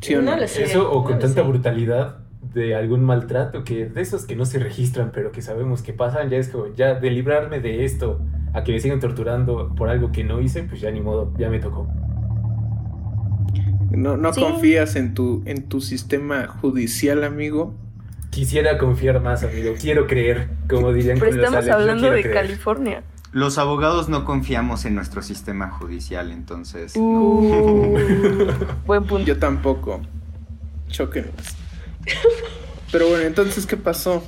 ¿Sí 0.00 0.14
o 0.14 0.22
no? 0.22 0.32
No 0.32 0.36
lo 0.36 0.48
sé. 0.48 0.64
Eso 0.64 0.90
o 0.92 1.04
con 1.04 1.18
tanta 1.18 1.42
sé. 1.42 1.48
brutalidad 1.48 2.18
de 2.40 2.74
algún 2.74 3.02
maltrato 3.04 3.64
que 3.64 3.86
de 3.86 4.00
esos 4.00 4.24
que 4.26 4.36
no 4.36 4.46
se 4.46 4.58
registran 4.58 5.10
pero 5.12 5.32
que 5.32 5.42
sabemos 5.42 5.82
que 5.82 5.92
pasan 5.92 6.30
ya 6.30 6.38
es 6.38 6.48
como 6.48 6.72
ya 6.74 6.94
de 6.94 7.10
librarme 7.10 7.60
de 7.60 7.84
esto 7.84 8.20
a 8.54 8.62
que 8.64 8.72
me 8.72 8.80
sigan 8.80 9.00
torturando 9.00 9.74
por 9.74 9.88
algo 9.88 10.12
que 10.12 10.24
no 10.24 10.40
hice 10.40 10.62
pues 10.62 10.80
ya 10.80 10.90
ni 10.90 11.00
modo 11.00 11.32
ya 11.36 11.50
me 11.50 11.58
tocó 11.58 11.88
No, 13.96 14.16
no 14.16 14.32
Sí. 14.32 14.40
confías 14.40 14.94
en 14.96 15.14
tu, 15.14 15.42
en 15.46 15.68
tu 15.68 15.80
sistema 15.80 16.46
judicial, 16.46 17.24
amigo. 17.24 17.74
Quisiera 18.30 18.76
confiar 18.78 19.20
más, 19.20 19.42
amigo. 19.42 19.74
Quiero 19.80 20.06
creer, 20.06 20.48
como 20.68 20.92
dirían 20.92 21.18
Pero 21.18 21.32
los 21.32 21.44
estamos 21.46 21.66
yo 21.66 21.72
hablando 21.74 22.10
de 22.10 22.20
creer. 22.20 22.34
California. 22.36 23.02
Los 23.32 23.58
abogados 23.58 24.08
no 24.08 24.24
confiamos 24.24 24.84
en 24.84 24.94
nuestro 24.94 25.22
sistema 25.22 25.70
judicial, 25.70 26.30
entonces. 26.30 26.94
Uh, 26.96 27.96
buen 28.86 29.04
punto. 29.04 29.26
Yo 29.26 29.38
tampoco. 29.38 30.00
Choquenlos. 30.88 31.56
Pero 32.92 33.08
bueno, 33.08 33.24
entonces, 33.24 33.66
¿qué 33.66 33.76
pasó? 33.76 34.22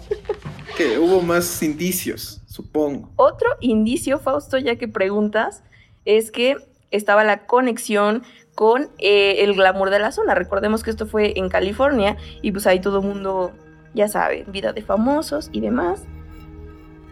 Que 0.77 0.99
hubo 0.99 1.23
más 1.23 1.63
indicios, 1.63 2.41
supongo. 2.47 3.11
Otro 3.17 3.49
indicio, 3.61 4.19
Fausto, 4.19 4.59
ya 4.59 4.77
que 4.77 4.89
preguntas, 4.89 5.63
es 6.05 6.31
que 6.31 6.57
estaba 6.91 7.25
la 7.25 7.47
conexión 7.47 8.23
con 8.55 8.89
eh, 8.99 9.45
el 9.45 9.55
glamour 9.55 9.91
de 9.91 9.99
la 9.99 10.13
zona. 10.13 10.35
Recordemos 10.35 10.83
que 10.83 10.91
esto 10.91 11.07
fue 11.07 11.35
en 11.37 11.49
California 11.49 12.17
y 12.43 12.51
pues 12.53 12.67
ahí 12.67 12.81
todo 12.81 13.01
el 13.01 13.07
mundo, 13.07 13.53
ya 13.95 14.09
sabe, 14.09 14.45
vida 14.49 14.73
de 14.73 14.83
famosos 14.83 15.49
y 15.53 15.61
demás. 15.61 16.05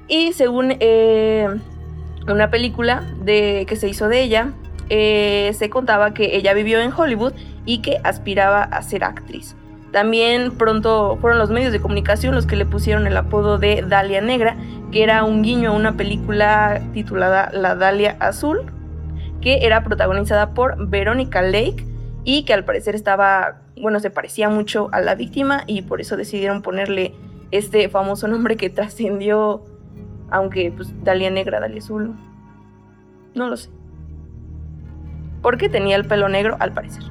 Y 0.08 0.32
según 0.32 0.76
eh, 0.80 1.48
una 2.28 2.50
película 2.50 3.04
de, 3.22 3.64
que 3.68 3.76
se 3.76 3.88
hizo 3.88 4.08
de 4.08 4.22
ella, 4.22 4.52
eh, 4.88 5.52
se 5.54 5.70
contaba 5.70 6.14
que 6.14 6.36
ella 6.36 6.54
vivió 6.54 6.80
en 6.80 6.92
Hollywood 6.92 7.32
y 7.64 7.82
que 7.82 7.98
aspiraba 8.04 8.62
a 8.62 8.82
ser 8.82 9.04
actriz. 9.04 9.56
También 9.92 10.52
pronto 10.58 11.16
fueron 11.20 11.38
los 11.38 11.50
medios 11.50 11.72
de 11.72 11.80
comunicación 11.80 12.34
los 12.34 12.46
que 12.46 12.56
le 12.56 12.66
pusieron 12.66 13.06
el 13.06 13.16
apodo 13.16 13.58
de 13.58 13.82
Dalia 13.86 14.20
Negra, 14.20 14.56
que 14.92 15.02
era 15.02 15.24
un 15.24 15.42
guiño 15.42 15.70
a 15.70 15.74
una 15.74 15.96
película 15.96 16.82
titulada 16.92 17.50
La 17.52 17.74
Dalia 17.76 18.16
Azul, 18.20 18.70
que 19.46 19.64
era 19.64 19.84
protagonizada 19.84 20.54
por 20.54 20.88
Veronica 20.88 21.40
Lake 21.40 21.86
y 22.24 22.44
que 22.44 22.52
al 22.52 22.64
parecer 22.64 22.96
estaba, 22.96 23.60
bueno, 23.80 24.00
se 24.00 24.10
parecía 24.10 24.48
mucho 24.48 24.88
a 24.90 25.00
la 25.00 25.14
víctima 25.14 25.62
y 25.68 25.82
por 25.82 26.00
eso 26.00 26.16
decidieron 26.16 26.62
ponerle 26.62 27.14
este 27.52 27.88
famoso 27.88 28.26
nombre 28.32 28.56
que 28.56 28.70
trascendió, 28.70 29.62
aunque 30.30 30.72
pues 30.74 30.92
Dalia 31.04 31.30
Negra, 31.30 31.60
Dalia 31.60 31.78
Azul, 31.78 32.16
no 33.36 33.48
lo 33.48 33.56
sé. 33.56 33.70
Porque 35.42 35.68
tenía 35.68 35.94
el 35.94 36.06
pelo 36.06 36.28
negro 36.28 36.56
al 36.58 36.72
parecer. 36.72 37.04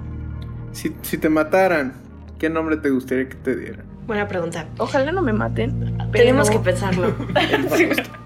Si, 0.74 0.94
si 1.04 1.18
te 1.18 1.30
mataran, 1.30 1.94
¿qué 2.38 2.50
nombre 2.50 2.75
te 2.75 2.89
gustaría 2.89 3.30
que 3.30 3.36
te 3.36 3.56
dieran? 3.56 3.86
Buena 4.08 4.27
pregunta. 4.27 4.68
Ojalá 4.77 5.13
no 5.13 5.22
me 5.22 5.32
maten. 5.32 5.98
Tenemos 6.12 6.50
que 6.50 6.60
pensarlo. 6.60 7.15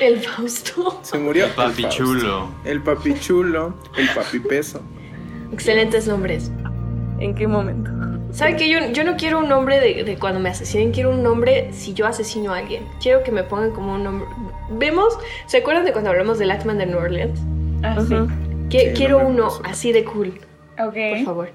El 0.00 0.20
Fausto. 0.20 1.00
Se 1.02 1.18
murió. 1.18 1.44
el 1.46 1.50
Papi 1.52 1.82
Fausto. 1.82 2.04
chulo. 2.04 2.48
El 2.64 2.80
papi 2.82 3.14
chulo. 3.20 3.74
El 3.96 4.08
papi 4.14 4.38
peso. 4.40 4.80
Excelentes 5.52 6.06
nombres. 6.06 6.50
¿En 7.18 7.34
qué 7.34 7.46
momento? 7.46 7.90
¿Saben 8.32 8.56
que 8.56 8.68
yo, 8.68 8.78
yo 8.92 9.04
no 9.04 9.16
quiero 9.16 9.38
un 9.40 9.48
nombre 9.48 9.78
de, 9.78 10.02
de 10.04 10.16
cuando 10.18 10.40
me 10.40 10.48
asesinen? 10.48 10.90
Quiero 10.92 11.10
un 11.10 11.22
nombre 11.22 11.68
si 11.72 11.92
yo 11.92 12.06
asesino 12.06 12.52
a 12.54 12.58
alguien. 12.58 12.84
Quiero 13.00 13.22
que 13.22 13.30
me 13.30 13.42
pongan 13.44 13.72
como 13.72 13.94
un 13.94 14.02
nombre. 14.04 14.26
¿Vemos? 14.70 15.16
¿Se 15.46 15.58
acuerdan 15.58 15.84
de 15.84 15.92
cuando 15.92 16.10
hablamos 16.10 16.38
del 16.38 16.50
Atman 16.50 16.78
de 16.78 16.86
New 16.86 16.98
Orleans? 16.98 17.38
Ah, 17.82 17.98
sí. 18.08 18.14
Quiero 18.94 19.18
uno 19.26 19.48
así 19.64 19.92
de 19.92 20.02
cool, 20.04 20.40
Ok. 20.78 20.94
por 21.10 21.24
favor. 21.24 21.50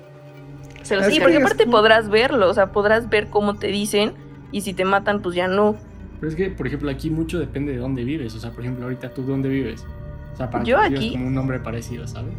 Se 0.84 0.96
los 0.96 1.08
Sí, 1.08 1.20
porque 1.20 1.38
aparte 1.38 1.66
podrás 1.66 2.10
verlo, 2.10 2.48
o 2.48 2.54
sea, 2.54 2.72
podrás 2.72 3.10
ver 3.10 3.28
cómo 3.30 3.56
te 3.56 3.68
dicen 3.68 4.14
y 4.52 4.62
si 4.62 4.74
te 4.74 4.86
matan, 4.86 5.22
pues 5.24 5.36
ya 5.36 5.48
no. 5.48 5.76
Pero 6.20 6.30
es 6.30 6.36
que, 6.36 6.50
por 6.50 6.66
ejemplo, 6.68 6.90
aquí 6.90 7.10
mucho 7.10 7.40
depende 7.40 7.72
de 7.74 7.78
dónde 7.80 8.04
vives. 8.04 8.34
O 8.36 8.40
sea, 8.40 8.52
por 8.52 8.62
ejemplo, 8.62 8.86
ahorita 8.86 9.10
tú 9.14 9.24
dónde 9.24 9.50
vives. 9.50 9.86
O 10.34 10.38
sea, 10.38 10.50
para 10.50 10.64
Yo 10.64 10.78
que 10.80 10.86
aquí- 10.86 11.12
como 11.12 11.28
un 11.28 11.34
nombre 11.36 11.60
parecido, 11.60 12.08
¿sabes? 12.08 12.32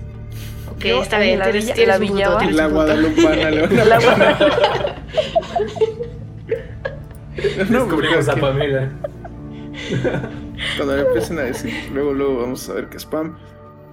Ok, 0.71 0.85
Yo 0.85 1.03
está 1.03 1.17
en 1.17 1.23
bien, 1.23 1.39
la 1.39 1.49
villa- 1.51 1.75
la 1.87 1.99
Villaba. 1.99 2.45
La 2.45 2.67
guadalupana 2.67 3.51
le 3.51 3.63
van 3.67 3.81
a 3.81 3.85
La 3.85 3.99
No, 7.71 7.79
Descubrimos 7.85 8.29
a 8.29 8.37
Pamela. 8.37 8.89
Cuando 10.77 10.97
le 10.97 11.03
empiecen 11.03 11.39
a 11.39 11.43
decir, 11.43 11.73
luego, 11.95 12.13
luego 12.13 12.41
vamos 12.41 12.69
a 12.69 12.75
ver 12.75 12.89
que 12.89 12.97
es 12.97 13.03
spam. 13.05 13.37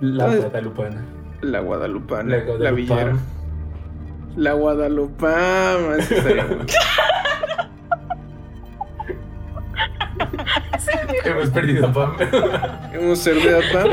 La 0.01 0.27
guadalupana. 0.35 1.01
La 1.41 1.59
guadalupana. 1.59 2.29
La 2.29 2.37
La, 2.37 2.43
guadalupana. 2.43 2.71
villera. 2.71 3.15
La 4.35 4.53
guadalupana. 4.53 5.97
Hemos 11.25 11.49
perdido 11.49 11.87
a 11.87 11.93
Pam. 11.93 12.15
Hemos 12.93 13.19
perdido 13.19 13.59
a 13.59 13.61
Pam, 13.73 13.89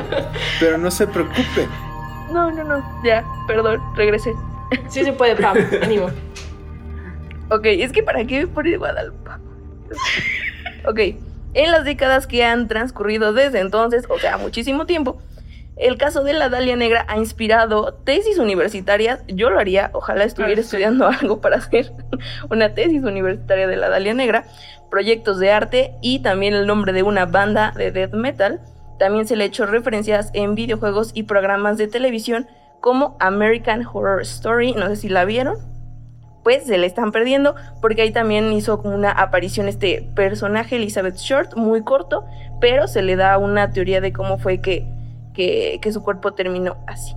pero 0.60 0.78
no 0.78 0.90
se 0.90 1.06
preocupe. 1.06 1.68
No, 2.32 2.50
no, 2.50 2.64
no, 2.64 3.02
ya, 3.04 3.24
perdón, 3.46 3.80
regresé. 3.94 4.32
Sí 4.88 5.04
se 5.04 5.12
puede, 5.12 5.36
Pam, 5.36 5.56
ánimo. 5.82 6.10
Ok, 7.50 7.66
es 7.66 7.92
que 7.92 8.02
para 8.02 8.24
qué 8.24 8.40
me 8.40 8.46
pone 8.46 8.76
Guadalupe. 8.76 9.30
ok, 10.86 10.98
en 11.54 11.70
las 11.70 11.84
décadas 11.84 12.26
que 12.26 12.44
han 12.44 12.68
transcurrido 12.68 13.32
desde 13.32 13.60
entonces, 13.60 14.06
o 14.08 14.18
sea, 14.18 14.38
muchísimo 14.38 14.86
tiempo, 14.86 15.20
el 15.76 15.96
caso 15.96 16.22
de 16.22 16.32
la 16.32 16.48
Dalia 16.48 16.76
Negra 16.76 17.04
ha 17.08 17.16
inspirado 17.16 17.94
tesis 18.04 18.38
universitarias. 18.38 19.24
Yo 19.26 19.50
lo 19.50 19.58
haría, 19.58 19.90
ojalá 19.94 20.24
estuviera 20.24 20.60
Ah, 20.60 20.62
sí. 20.62 20.68
estudiando 20.68 21.06
algo 21.20 21.40
para 21.40 21.56
hacer 21.56 21.92
una 22.50 22.74
tesis 22.74 23.02
universitaria 23.02 23.66
de 23.66 23.76
la 23.76 23.88
Dalia 23.88 24.14
Negra, 24.14 24.44
proyectos 24.90 25.38
de 25.38 25.50
arte 25.50 25.94
y 26.02 26.20
también 26.20 26.54
el 26.54 26.66
nombre 26.66 26.92
de 26.92 27.02
una 27.02 27.24
banda 27.26 27.72
de 27.76 27.90
death 27.90 28.12
metal. 28.14 28.60
También 28.98 29.26
se 29.26 29.34
le 29.36 29.44
ha 29.44 29.46
hecho 29.46 29.66
referencias 29.66 30.30
en 30.34 30.54
videojuegos 30.54 31.12
y 31.14 31.24
programas 31.24 31.78
de 31.78 31.88
televisión 31.88 32.46
como 32.80 33.16
American 33.20 33.86
Horror 33.90 34.22
Story, 34.22 34.72
no 34.74 34.88
sé 34.88 34.96
si 34.96 35.08
la 35.08 35.24
vieron 35.24 35.56
pues 36.44 36.64
se 36.64 36.76
le 36.76 36.88
están 36.88 37.12
perdiendo 37.12 37.54
porque 37.80 38.02
ahí 38.02 38.10
también 38.10 38.52
hizo 38.52 38.82
como 38.82 38.96
una 38.96 39.12
aparición 39.12 39.68
este 39.68 40.08
personaje 40.16 40.74
Elizabeth 40.74 41.16
Short 41.16 41.54
muy 41.54 41.84
corto 41.84 42.24
pero 42.60 42.88
se 42.88 43.02
le 43.02 43.14
da 43.14 43.38
una 43.38 43.70
teoría 43.70 44.00
de 44.00 44.12
cómo 44.12 44.38
fue 44.38 44.60
que, 44.60 44.84
que, 45.34 45.78
que 45.82 45.92
su 45.92 46.02
cuerpo 46.02 46.32
terminó 46.34 46.76
así. 46.86 47.14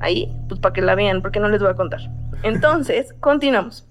Ahí 0.00 0.34
pues 0.48 0.60
para 0.60 0.72
que 0.72 0.82
la 0.82 0.94
vean 0.94 1.22
porque 1.22 1.40
no 1.40 1.48
les 1.48 1.60
voy 1.60 1.70
a 1.70 1.74
contar. 1.74 2.00
Entonces 2.42 3.12
continuamos. 3.20 3.86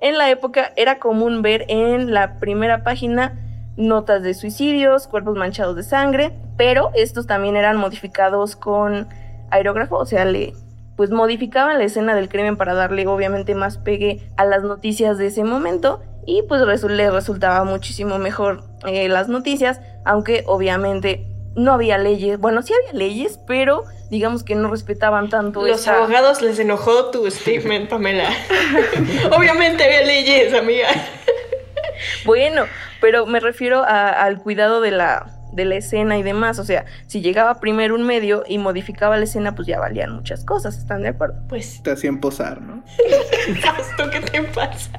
En 0.00 0.18
la 0.18 0.28
época 0.30 0.72
era 0.76 0.98
común 0.98 1.42
ver 1.42 1.64
en 1.68 2.12
la 2.12 2.38
primera 2.38 2.82
página 2.84 3.40
notas 3.76 4.22
de 4.22 4.34
suicidios 4.34 5.08
cuerpos 5.08 5.36
manchados 5.36 5.74
de 5.74 5.82
sangre 5.82 6.32
pero 6.56 6.90
estos 6.94 7.26
también 7.26 7.56
eran 7.56 7.76
modificados 7.76 8.54
con 8.54 9.08
aerógrafo 9.50 9.96
o 9.96 10.06
sea 10.06 10.24
le 10.24 10.52
pues 10.96 11.10
modificaban 11.10 11.78
la 11.78 11.84
escena 11.84 12.14
del 12.14 12.28
crimen 12.28 12.56
para 12.56 12.74
darle 12.74 13.04
obviamente 13.08 13.56
más 13.56 13.78
pegue 13.78 14.30
a 14.36 14.44
las 14.44 14.62
noticias 14.62 15.18
de 15.18 15.26
ese 15.26 15.42
momento 15.42 16.00
y 16.24 16.42
pues 16.42 16.62
resu- 16.62 16.88
le 16.88 17.10
resultaba 17.10 17.64
muchísimo 17.64 18.18
mejor 18.18 18.62
eh, 18.86 19.08
las 19.08 19.28
noticias, 19.28 19.80
aunque 20.04 20.44
obviamente 20.46 21.26
no 21.56 21.72
había 21.72 21.98
leyes, 21.98 22.38
bueno 22.38 22.62
sí 22.62 22.72
había 22.74 22.98
leyes, 22.98 23.38
pero 23.46 23.84
digamos 24.10 24.44
que 24.44 24.54
no 24.54 24.68
respetaban 24.70 25.28
tanto 25.28 25.66
Los 25.66 25.80
esa- 25.82 25.96
abogados 25.96 26.42
les 26.42 26.58
enojó 26.58 27.10
tu 27.10 27.30
statement, 27.30 27.88
Pamela. 27.88 28.28
Obviamente 29.36 29.84
había 29.84 30.02
leyes, 30.02 30.52
amiga. 30.54 30.88
Bueno, 32.24 32.64
pero 33.00 33.26
me 33.26 33.40
refiero 33.40 33.82
a- 33.84 34.10
al 34.10 34.38
cuidado 34.38 34.80
de 34.80 34.90
la, 34.90 35.30
de 35.52 35.64
la 35.64 35.76
escena 35.76 36.18
y 36.18 36.22
demás, 36.22 36.58
o 36.58 36.64
sea, 36.64 36.84
si 37.06 37.20
llegaba 37.20 37.60
primero 37.60 37.94
un 37.94 38.02
medio 38.04 38.42
y 38.46 38.58
modificaba 38.58 39.16
la 39.16 39.24
escena, 39.24 39.54
pues 39.54 39.68
ya 39.68 39.78
valían 39.78 40.12
muchas 40.12 40.44
cosas, 40.44 40.76
¿están 40.76 41.02
de 41.02 41.08
acuerdo? 41.08 41.36
Pues, 41.48 41.82
Te 41.82 41.92
hacían 41.92 42.20
posar, 42.20 42.60
¿no? 42.60 42.82
Fausto, 43.60 44.10
¿qué 44.10 44.20
te 44.20 44.42
pasa? 44.42 44.90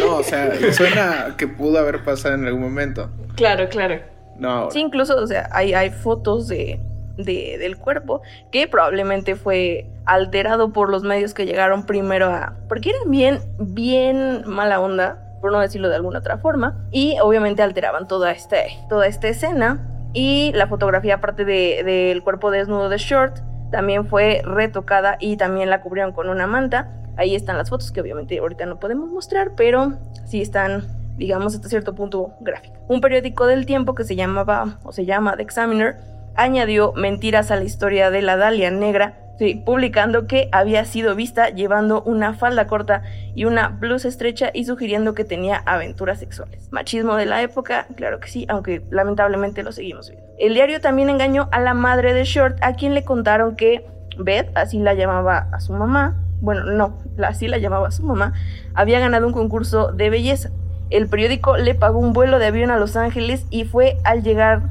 No, 0.00 0.16
o 0.16 0.22
sea, 0.22 0.50
suena 0.72 1.34
que 1.38 1.46
pudo 1.48 1.78
haber 1.78 2.04
pasado 2.04 2.34
en 2.34 2.46
algún 2.46 2.62
momento. 2.62 3.10
Claro, 3.36 3.68
claro. 3.68 4.00
No. 4.40 4.70
Sí, 4.70 4.80
incluso, 4.80 5.16
o 5.16 5.26
sea, 5.26 5.48
hay, 5.52 5.74
hay 5.74 5.90
fotos 5.90 6.48
de, 6.48 6.80
de- 7.16 7.56
del 7.58 7.76
cuerpo 7.76 8.22
que 8.50 8.66
probablemente 8.66 9.36
fue 9.36 9.86
alterado 10.06 10.72
por 10.72 10.90
los 10.90 11.02
medios 11.04 11.34
que 11.34 11.46
llegaron 11.46 11.84
primero 11.86 12.26
a... 12.26 12.54
Porque 12.68 12.90
eran 12.90 13.10
bien, 13.10 13.40
bien 13.58 14.42
mala 14.46 14.80
onda, 14.80 15.36
por 15.40 15.52
no 15.52 15.60
decirlo 15.60 15.88
de 15.88 15.96
alguna 15.96 16.18
otra 16.18 16.38
forma, 16.38 16.84
y 16.90 17.16
obviamente 17.22 17.62
alteraban 17.62 18.08
toda, 18.08 18.30
este, 18.32 18.66
toda 18.88 19.06
esta 19.06 19.28
escena. 19.28 19.86
Y 20.12 20.50
la 20.54 20.66
fotografía, 20.66 21.16
aparte 21.16 21.44
de- 21.44 21.82
del 21.84 22.22
cuerpo 22.24 22.50
desnudo 22.50 22.88
de 22.88 22.96
Short, 22.98 23.38
también 23.70 24.06
fue 24.08 24.42
retocada 24.44 25.16
y 25.20 25.36
también 25.36 25.70
la 25.70 25.82
cubrieron 25.82 26.12
con 26.12 26.28
una 26.28 26.46
manta. 26.48 26.90
Ahí 27.16 27.34
están 27.36 27.58
las 27.58 27.70
fotos 27.70 27.92
que 27.92 28.00
obviamente 28.00 28.38
ahorita 28.38 28.66
no 28.66 28.80
podemos 28.80 29.08
mostrar, 29.10 29.52
pero 29.54 29.92
sí 30.24 30.40
están, 30.42 30.84
digamos, 31.16 31.54
hasta 31.54 31.68
cierto 31.68 31.94
punto 31.94 32.34
gráficas. 32.40 32.80
Un 32.88 33.00
periódico 33.00 33.46
del 33.46 33.66
tiempo 33.66 33.94
que 33.94 34.04
se 34.04 34.16
llamaba 34.16 34.78
o 34.84 34.92
se 34.92 35.04
llama 35.04 35.36
The 35.36 35.42
Examiner 35.42 35.96
añadió 36.34 36.92
mentiras 36.92 37.50
a 37.50 37.56
la 37.56 37.64
historia 37.64 38.10
de 38.10 38.22
la 38.22 38.36
Dalia 38.36 38.70
Negra, 38.70 39.18
sí, 39.38 39.62
publicando 39.64 40.26
que 40.26 40.48
había 40.52 40.84
sido 40.84 41.14
vista 41.14 41.50
llevando 41.50 42.02
una 42.02 42.34
falda 42.34 42.66
corta 42.66 43.02
y 43.34 43.44
una 43.44 43.68
blusa 43.68 44.08
estrecha 44.08 44.50
y 44.52 44.64
sugiriendo 44.64 45.14
que 45.14 45.24
tenía 45.24 45.62
aventuras 45.66 46.18
sexuales. 46.18 46.68
Machismo 46.70 47.16
de 47.16 47.26
la 47.26 47.42
época, 47.42 47.86
claro 47.96 48.20
que 48.20 48.28
sí, 48.28 48.46
aunque 48.48 48.82
lamentablemente 48.90 49.62
lo 49.62 49.72
seguimos 49.72 50.10
viendo. 50.10 50.28
El 50.38 50.54
diario 50.54 50.80
también 50.80 51.10
engañó 51.10 51.48
a 51.52 51.60
la 51.60 51.74
madre 51.74 52.14
de 52.14 52.24
Short, 52.24 52.56
a 52.62 52.74
quien 52.74 52.94
le 52.94 53.04
contaron 53.04 53.56
que 53.56 53.84
Beth, 54.18 54.50
así 54.54 54.78
la 54.78 54.94
llamaba 54.94 55.48
a 55.52 55.60
su 55.60 55.72
mamá, 55.72 56.16
bueno, 56.40 56.64
no, 56.64 56.98
así 57.22 57.48
la 57.48 57.58
llamaba 57.58 57.90
su 57.90 58.02
mamá, 58.02 58.32
había 58.74 58.98
ganado 58.98 59.26
un 59.26 59.32
concurso 59.32 59.92
de 59.92 60.10
belleza. 60.10 60.50
El 60.90 61.08
periódico 61.08 61.56
le 61.56 61.76
pagó 61.76 62.00
un 62.00 62.12
vuelo 62.12 62.40
de 62.40 62.46
avión 62.46 62.72
a 62.72 62.76
Los 62.76 62.96
Ángeles 62.96 63.46
y 63.50 63.64
fue 63.64 63.98
al 64.02 64.24
llegar 64.24 64.62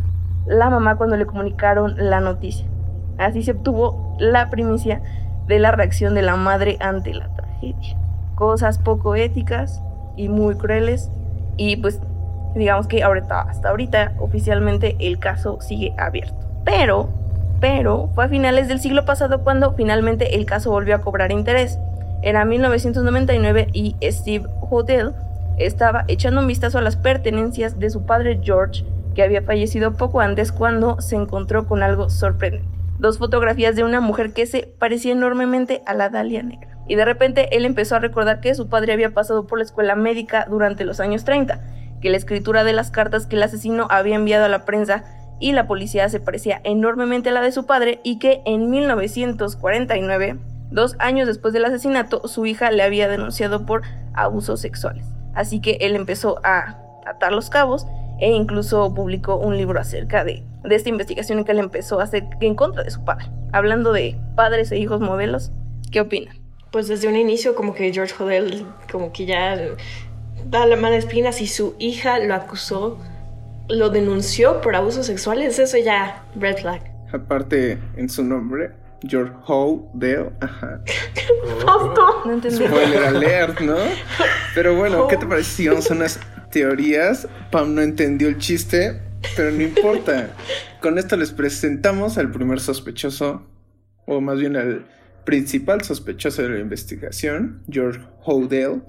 la 0.46 0.70
mamá 0.70 0.98
cuando 0.98 1.16
le 1.16 1.26
comunicaron 1.26 1.96
la 1.98 2.20
noticia. 2.20 2.66
Así 3.18 3.42
se 3.42 3.52
obtuvo 3.52 4.18
la 4.20 4.50
primicia 4.50 5.02
de 5.48 5.60
la 5.60 5.72
reacción 5.72 6.16
de 6.16 6.22
la 6.22 6.36
madre 6.36 6.78
ante 6.82 7.14
la 7.14 7.34
tragedia. 7.36 7.98
Cosas 8.36 8.80
poco 8.80 9.16
éticas 9.16 9.82
y 10.18 10.28
muy 10.28 10.56
crueles 10.56 11.10
y 11.56 11.78
pues 11.78 12.02
digamos 12.56 12.88
que 12.88 13.04
hasta 13.04 13.70
ahorita 13.70 14.14
oficialmente 14.20 14.98
el 15.00 15.20
caso 15.20 15.62
sigue 15.62 15.94
abierto. 15.98 16.36
Pero, 16.66 17.10
pero 17.62 18.10
fue 18.14 18.26
a 18.26 18.30
finales 18.30 18.68
del 18.68 18.82
siglo 18.82 19.06
pasado 19.06 19.44
cuando 19.44 19.74
finalmente 19.74 20.36
el 20.36 20.46
caso 20.46 20.72
volvió 20.72 20.96
a 20.96 21.02
cobrar 21.02 21.32
interés. 21.32 21.80
Era 22.22 22.44
1999 22.44 23.70
y 23.72 23.96
Steve 24.02 24.48
Hodel 24.70 25.14
estaba 25.60 26.06
echando 26.08 26.42
un 26.42 26.48
vistazo 26.48 26.78
a 26.78 26.82
las 26.82 26.96
pertenencias 26.96 27.80
de 27.80 27.90
su 27.90 28.06
padre 28.06 28.40
George, 28.42 28.86
que 29.14 29.24
había 29.24 29.42
fallecido 29.42 29.94
poco 29.94 30.22
antes 30.22 30.52
cuando 30.52 31.00
se 31.02 31.16
encontró 31.16 31.68
con 31.68 31.84
algo 31.84 32.10
sorprendente. 32.10 32.68
Dos 32.98 33.18
fotografías 33.18 33.76
de 33.76 33.84
una 33.84 34.02
mujer 34.02 34.34
que 34.34 34.46
se 34.46 34.74
parecía 34.78 35.14
enormemente 35.14 35.82
a 35.86 35.94
la 35.94 36.10
Dalia 36.10 36.44
Negra. 36.44 36.78
Y 36.88 36.96
de 36.96 37.06
repente 37.06 37.56
él 37.56 37.66
empezó 37.66 37.96
a 37.96 38.00
recordar 38.00 38.42
que 38.42 38.56
su 38.56 38.68
padre 38.68 38.94
había 38.94 39.14
pasado 39.14 39.48
por 39.48 39.60
la 39.60 39.64
escuela 39.64 39.96
médica 39.96 40.48
durante 40.50 40.86
los 40.86 41.00
años 41.00 41.24
30, 41.24 41.62
que 42.02 42.10
la 42.10 42.18
escritura 42.18 42.64
de 42.64 42.74
las 42.74 42.92
cartas 42.92 43.26
que 43.26 43.36
el 43.36 43.44
asesino 43.44 43.88
había 43.90 44.16
enviado 44.16 44.46
a 44.46 44.50
la 44.50 44.66
prensa 44.66 45.04
y 45.40 45.54
la 45.54 45.68
policía 45.68 46.10
se 46.10 46.20
parecía 46.20 46.62
enormemente 46.64 47.30
a 47.30 47.32
la 47.32 47.42
de 47.42 47.52
su 47.52 47.66
padre 47.66 48.02
y 48.04 48.20
que 48.20 48.42
en 48.46 48.70
1949, 48.70 50.38
dos 50.72 50.96
años 51.00 51.28
después 51.28 51.54
del 51.54 51.66
asesinato, 51.66 52.28
su 52.28 52.46
hija 52.46 52.72
le 52.72 52.84
había 52.84 53.08
denunciado 53.08 53.66
por 53.66 53.84
abusos 54.14 54.60
sexuales. 54.60 55.19
Así 55.34 55.62
que 55.62 55.78
él 55.82 55.96
empezó 55.96 56.40
a 56.44 56.78
atar 57.06 57.32
los 57.32 57.50
cabos 57.50 57.88
e 58.20 58.32
incluso 58.32 58.94
publicó 58.94 59.38
un 59.38 59.58
libro 59.58 59.80
acerca 59.80 60.24
de, 60.24 60.44
de 60.64 60.76
esta 60.76 60.90
investigación 60.90 61.44
que 61.44 61.52
él 61.52 61.60
empezó 61.60 62.00
a 62.00 62.04
hacer 62.04 62.26
en 62.42 62.56
contra 62.56 62.84
de 62.84 62.92
su 62.92 63.04
padre. 63.04 63.28
Hablando 63.52 63.94
de 63.94 64.18
padres 64.36 64.72
e 64.72 64.78
hijos 64.78 65.00
modelos, 65.00 65.52
¿qué 65.92 66.02
opinan? 66.02 66.36
Pues 66.72 66.88
desde 66.88 67.08
un 67.08 67.16
inicio 67.16 67.56
como 67.56 67.74
que 67.74 67.92
George 67.92 68.14
Hodel 68.20 68.66
como 68.92 69.12
que 69.12 69.26
ya 69.26 69.58
da 70.46 70.66
la 70.66 70.76
mala 70.76 70.98
espina 70.98 71.32
si 71.32 71.48
su 71.48 71.76
hija 71.80 72.20
lo 72.20 72.36
acusó, 72.36 72.98
lo 73.68 73.90
denunció 73.90 74.62
por 74.62 74.76
abusos 74.76 75.06
sexuales, 75.06 75.58
eso 75.60 75.78
ya 75.78 76.24
red 76.36 76.58
flag. 76.58 76.82
Aparte, 77.12 77.80
en 77.96 78.10
su 78.10 78.24
nombre, 78.24 78.72
George 79.08 79.34
Hodel, 79.46 80.32
ajá. 80.42 80.82
No 82.26 82.34
entendí. 82.34 82.66
Spoiler 82.66 83.04
alert, 83.04 83.60
¿no? 83.62 83.78
Pero 84.56 84.76
bueno, 84.76 85.08
¿qué 85.08 85.18
te 85.18 85.26
parece 85.26 85.50
si 85.52 85.68
vamos 85.68 85.90
a 85.90 85.94
unas 85.94 86.20
teorías? 86.52 87.28
Pam 87.52 87.76
no 87.76 87.82
entendió 87.82 88.28
el 88.28 88.38
chiste, 88.38 89.02
pero 89.36 89.52
no 89.52 89.62
importa. 89.62 90.32
Con 90.82 90.98
esto 90.98 91.16
les 91.18 91.32
presentamos 91.32 92.18
al 92.18 92.32
primer 92.32 92.60
sospechoso, 92.60 93.48
o 94.06 94.22
más 94.22 94.40
bien 94.40 94.56
al 94.56 94.86
principal 95.24 95.84
sospechoso 95.84 96.42
de 96.42 96.50
la 96.50 96.60
investigación, 96.60 97.64
George 97.70 98.02
Hodel. 98.24 98.82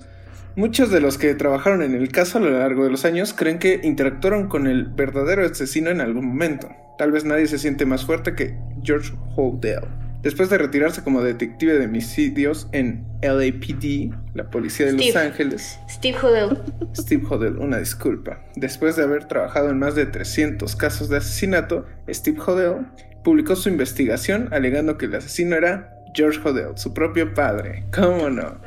Muchos 0.57 0.90
de 0.90 1.00
los 1.00 1.17
que 1.17 1.35
trabajaron 1.35 1.83
en 1.83 1.95
el 1.95 2.11
caso 2.11 2.38
a 2.38 2.40
lo 2.40 2.50
largo 2.50 2.85
de 2.85 2.90
los 2.90 3.05
años 3.05 3.33
creen 3.33 3.59
que 3.59 3.81
interactuaron 3.85 4.49
con 4.49 4.67
el 4.67 4.85
verdadero 4.85 5.45
asesino 5.47 5.90
en 5.90 6.00
algún 6.00 6.26
momento. 6.26 6.69
Tal 6.99 7.12
vez 7.12 7.25
nadie 7.25 7.47
se 7.47 7.59
siente 7.59 7.87
más 7.87 8.05
fuerte 8.05 8.35
que 8.35 8.59
George 8.83 9.12
Hodel. 9.37 10.00
Después 10.22 10.50
de 10.50 10.58
retirarse 10.58 11.02
como 11.02 11.22
detective 11.22 11.78
de 11.78 11.86
homicidios 11.86 12.68
en 12.72 13.06
LAPD, 13.22 14.14
la 14.34 14.50
policía 14.50 14.86
de 14.86 14.92
Los. 14.92 15.16
Ángeles, 15.16 15.78
Steve 15.88 16.18
Hodel. 16.22 16.58
Steve 16.94 17.24
Hodel, 17.28 17.56
una 17.56 17.78
disculpa. 17.78 18.44
Después 18.54 18.96
de 18.96 19.04
haber 19.04 19.26
trabajado 19.28 19.70
en 19.70 19.78
más 19.78 19.94
de 19.94 20.06
300 20.06 20.76
casos 20.76 21.08
de 21.08 21.16
asesinato, 21.18 21.86
Steve 22.08 22.38
Hodel 22.46 22.86
publicó 23.24 23.56
su 23.56 23.70
investigación 23.70 24.48
alegando 24.52 24.98
que 24.98 25.06
el 25.06 25.14
asesino 25.14 25.56
era 25.56 25.94
George 26.14 26.40
Hodel, 26.44 26.76
su 26.76 26.92
propio 26.92 27.33
padre. 27.33 27.85
¿Cómo 27.94 28.28
no? 28.28 28.59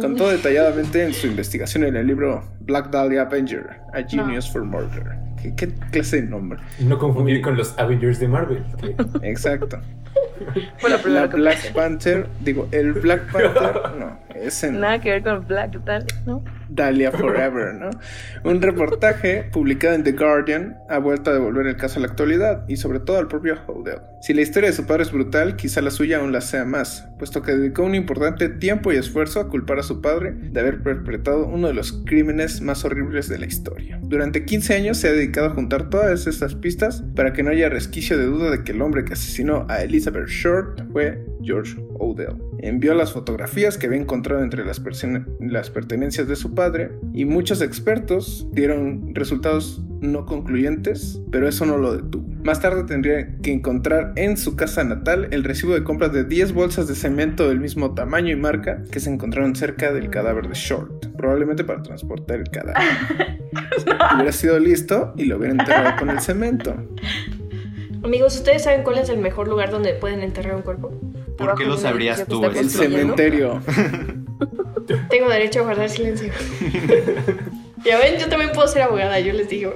Contó 0.00 0.28
detalladamente 0.28 1.02
en 1.04 1.14
su 1.14 1.26
investigación 1.26 1.84
en 1.84 1.96
el 1.96 2.06
libro 2.06 2.44
Black 2.60 2.90
Dahlia 2.90 3.22
Avenger, 3.22 3.80
A 3.92 4.02
Genius 4.02 4.50
for 4.50 4.64
Murder. 4.64 5.16
¿Qué, 5.40 5.54
qué 5.56 5.68
clase 5.90 6.22
de 6.22 6.28
nombre? 6.28 6.60
No 6.78 6.98
confundir 6.98 7.42
con 7.42 7.56
los 7.56 7.76
Avengers 7.78 8.20
de 8.20 8.28
Marvel. 8.28 8.64
Exacto. 9.22 9.80
Fue 10.78 10.90
la 10.90 10.96
La 10.96 11.02
primera 11.02 11.30
que 11.30 11.36
Black 11.36 11.72
Panther, 11.72 12.26
digo, 12.40 12.68
el 12.72 12.92
Black 12.92 13.30
Panther, 13.30 13.96
no, 13.98 14.18
es 14.34 14.62
en 14.64 14.80
Nada 14.80 15.00
que 15.00 15.10
ver 15.10 15.22
con 15.22 15.46
Black 15.46 15.78
tal, 15.84 16.06
¿no? 16.26 16.44
Dahlia 16.68 17.12
Forever, 17.12 17.74
¿no? 17.74 17.90
Un 18.44 18.62
reportaje 18.62 19.48
publicado 19.52 19.94
en 19.94 20.04
The 20.04 20.12
Guardian 20.12 20.76
ha 20.88 20.98
vuelto 20.98 21.30
a 21.30 21.34
devolver 21.34 21.66
el 21.66 21.76
caso 21.76 21.98
a 21.98 22.02
la 22.02 22.08
actualidad 22.08 22.64
y 22.68 22.76
sobre 22.76 23.00
todo 23.00 23.18
al 23.18 23.28
propio 23.28 23.58
Hodel. 23.66 23.98
Si 24.22 24.32
la 24.32 24.40
historia 24.40 24.70
de 24.70 24.76
su 24.76 24.86
padre 24.86 25.02
es 25.02 25.12
brutal, 25.12 25.56
quizá 25.56 25.82
la 25.82 25.90
suya 25.90 26.18
aún 26.18 26.32
la 26.32 26.40
sea 26.40 26.64
más, 26.64 27.08
puesto 27.18 27.42
que 27.42 27.52
dedicó 27.52 27.82
un 27.82 27.94
importante 27.94 28.48
tiempo 28.48 28.92
y 28.92 28.96
esfuerzo 28.96 29.40
a 29.40 29.48
culpar 29.48 29.80
a 29.80 29.82
su 29.82 30.00
padre 30.00 30.32
de 30.32 30.60
haber 30.60 30.82
perpetrado 30.82 31.46
uno 31.46 31.68
de 31.68 31.74
los 31.74 31.92
crímenes 32.04 32.60
más 32.62 32.84
horribles 32.84 33.28
de 33.28 33.38
la 33.38 33.46
historia. 33.46 33.98
Durante 34.02 34.44
15 34.44 34.74
años 34.74 34.96
se 34.96 35.08
ha 35.08 35.12
dedicado 35.12 35.48
a 35.48 35.54
juntar 35.54 35.90
todas 35.90 36.26
estas 36.26 36.54
pistas 36.54 37.02
para 37.14 37.32
que 37.32 37.42
no 37.42 37.50
haya 37.50 37.68
resquicio 37.68 38.16
de 38.16 38.26
duda 38.26 38.50
de 38.50 38.64
que 38.64 38.72
el 38.72 38.80
hombre 38.80 39.04
que 39.04 39.12
asesinó 39.12 39.66
a 39.68 39.82
Elizabeth 39.82 40.01
Short 40.10 40.80
fue 40.92 41.24
George 41.42 41.76
Odell. 41.98 42.36
Envió 42.58 42.94
las 42.94 43.12
fotografías 43.12 43.78
que 43.78 43.86
había 43.86 43.98
encontrado 43.98 44.42
entre 44.42 44.64
las, 44.64 44.80
pertenencias 44.80 46.28
de 46.28 46.36
su 46.36 46.54
padre 46.54 46.92
y 47.12 47.24
muchos 47.24 47.62
expertos 47.62 48.46
dieron 48.52 49.14
resultados 49.14 49.82
no 50.00 50.26
concluyentes, 50.26 51.20
pero 51.30 51.48
eso 51.48 51.64
no 51.64 51.78
lo 51.78 51.96
detuvo. 51.96 52.28
Más 52.42 52.60
tarde 52.60 52.82
tendría 52.84 53.36
que 53.38 53.52
encontrar 53.52 54.12
en 54.16 54.36
su 54.36 54.56
casa 54.56 54.82
natal 54.82 55.28
el 55.30 55.44
recibo 55.44 55.74
de 55.74 55.84
compras 55.84 56.12
de 56.12 56.24
10 56.24 56.52
bolsas 56.52 56.88
de 56.88 56.96
cemento 56.96 57.48
del 57.48 57.60
mismo 57.60 57.94
tamaño 57.94 58.32
y 58.32 58.36
marca 58.36 58.82
que 58.90 58.98
se 58.98 59.10
encontraron 59.10 59.54
cerca 59.54 59.92
del 59.92 60.10
cadáver 60.10 60.48
de 60.48 60.54
Short, 60.54 61.06
probablemente 61.16 61.62
para 61.62 61.82
transportar 61.82 62.40
el 62.40 62.48
cadáver. 62.48 62.82
Hubiera 64.14 64.32
sido 64.32 64.58
listo 64.58 65.14
y 65.16 65.26
lo 65.26 65.36
hubiera 65.36 65.52
enterrado 65.52 65.96
con 65.98 66.10
el 66.10 66.20
cemento. 66.20 66.74
Amigos, 68.04 68.34
¿ustedes 68.34 68.64
saben 68.64 68.82
cuál 68.82 68.98
es 68.98 69.08
el 69.08 69.18
mejor 69.18 69.48
lugar 69.48 69.70
donde 69.70 69.94
pueden 69.94 70.22
enterrar 70.22 70.56
un 70.56 70.62
cuerpo? 70.62 70.92
¿Por 71.36 71.56
qué 71.56 71.64
lo 71.64 71.76
sabrías 71.76 72.26
tú? 72.26 72.44
El 72.44 72.56
Eso? 72.56 72.82
cementerio. 72.82 73.60
Tengo 75.08 75.28
derecho 75.28 75.60
a 75.60 75.62
guardar 75.62 75.88
silencio. 75.88 76.32
ya 77.84 77.98
ven, 77.98 78.18
yo 78.18 78.28
también 78.28 78.50
puedo 78.52 78.66
ser 78.66 78.82
abogada, 78.82 79.20
yo 79.20 79.32
les 79.32 79.48
digo. 79.48 79.74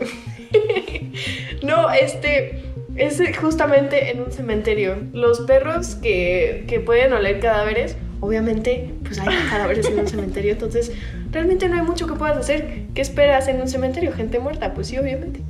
no, 1.63 1.91
este 1.91 2.63
es 2.97 3.23
justamente 3.39 4.11
en 4.11 4.23
un 4.23 4.33
cementerio. 4.33 4.97
Los 5.13 5.41
perros 5.43 5.95
que, 5.95 6.65
que 6.67 6.81
pueden 6.81 7.13
oler 7.13 7.39
cadáveres, 7.39 7.97
obviamente, 8.21 8.93
pues 9.05 9.21
hay 9.21 9.29
cadáveres 9.49 9.87
en 9.87 10.01
un 10.01 10.09
cementerio, 10.09 10.53
entonces 10.53 10.93
realmente 11.31 11.69
no 11.69 11.77
hay 11.77 11.83
mucho 11.83 12.07
que 12.07 12.15
puedas 12.15 12.37
hacer. 12.37 12.87
¿Qué 12.95 13.03
esperas 13.03 13.47
en 13.49 13.61
un 13.61 13.69
cementerio? 13.69 14.13
Gente 14.13 14.41
muerta, 14.41 14.75
pues 14.75 14.89
sí, 14.89 14.99
obviamente. 14.99 15.41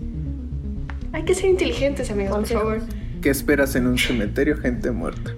Hay 1.16 1.22
que 1.22 1.34
ser 1.34 1.46
inteligentes, 1.46 2.10
amigos, 2.10 2.36
por 2.36 2.46
favor. 2.46 2.80
¿Qué 3.22 3.30
esperas 3.30 3.74
en 3.74 3.86
un 3.86 3.96
cementerio? 3.96 4.58
Gente 4.58 4.90
muerta. 4.90 5.34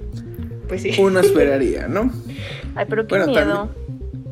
Pues 0.66 0.82
sí. 0.82 0.90
Uno 0.98 1.20
esperaría, 1.20 1.86
¿no? 1.86 2.10
Ay, 2.74 2.86
pero 2.88 3.06
qué 3.06 3.16
Bueno, 3.16 3.26
miedo. 3.28 3.70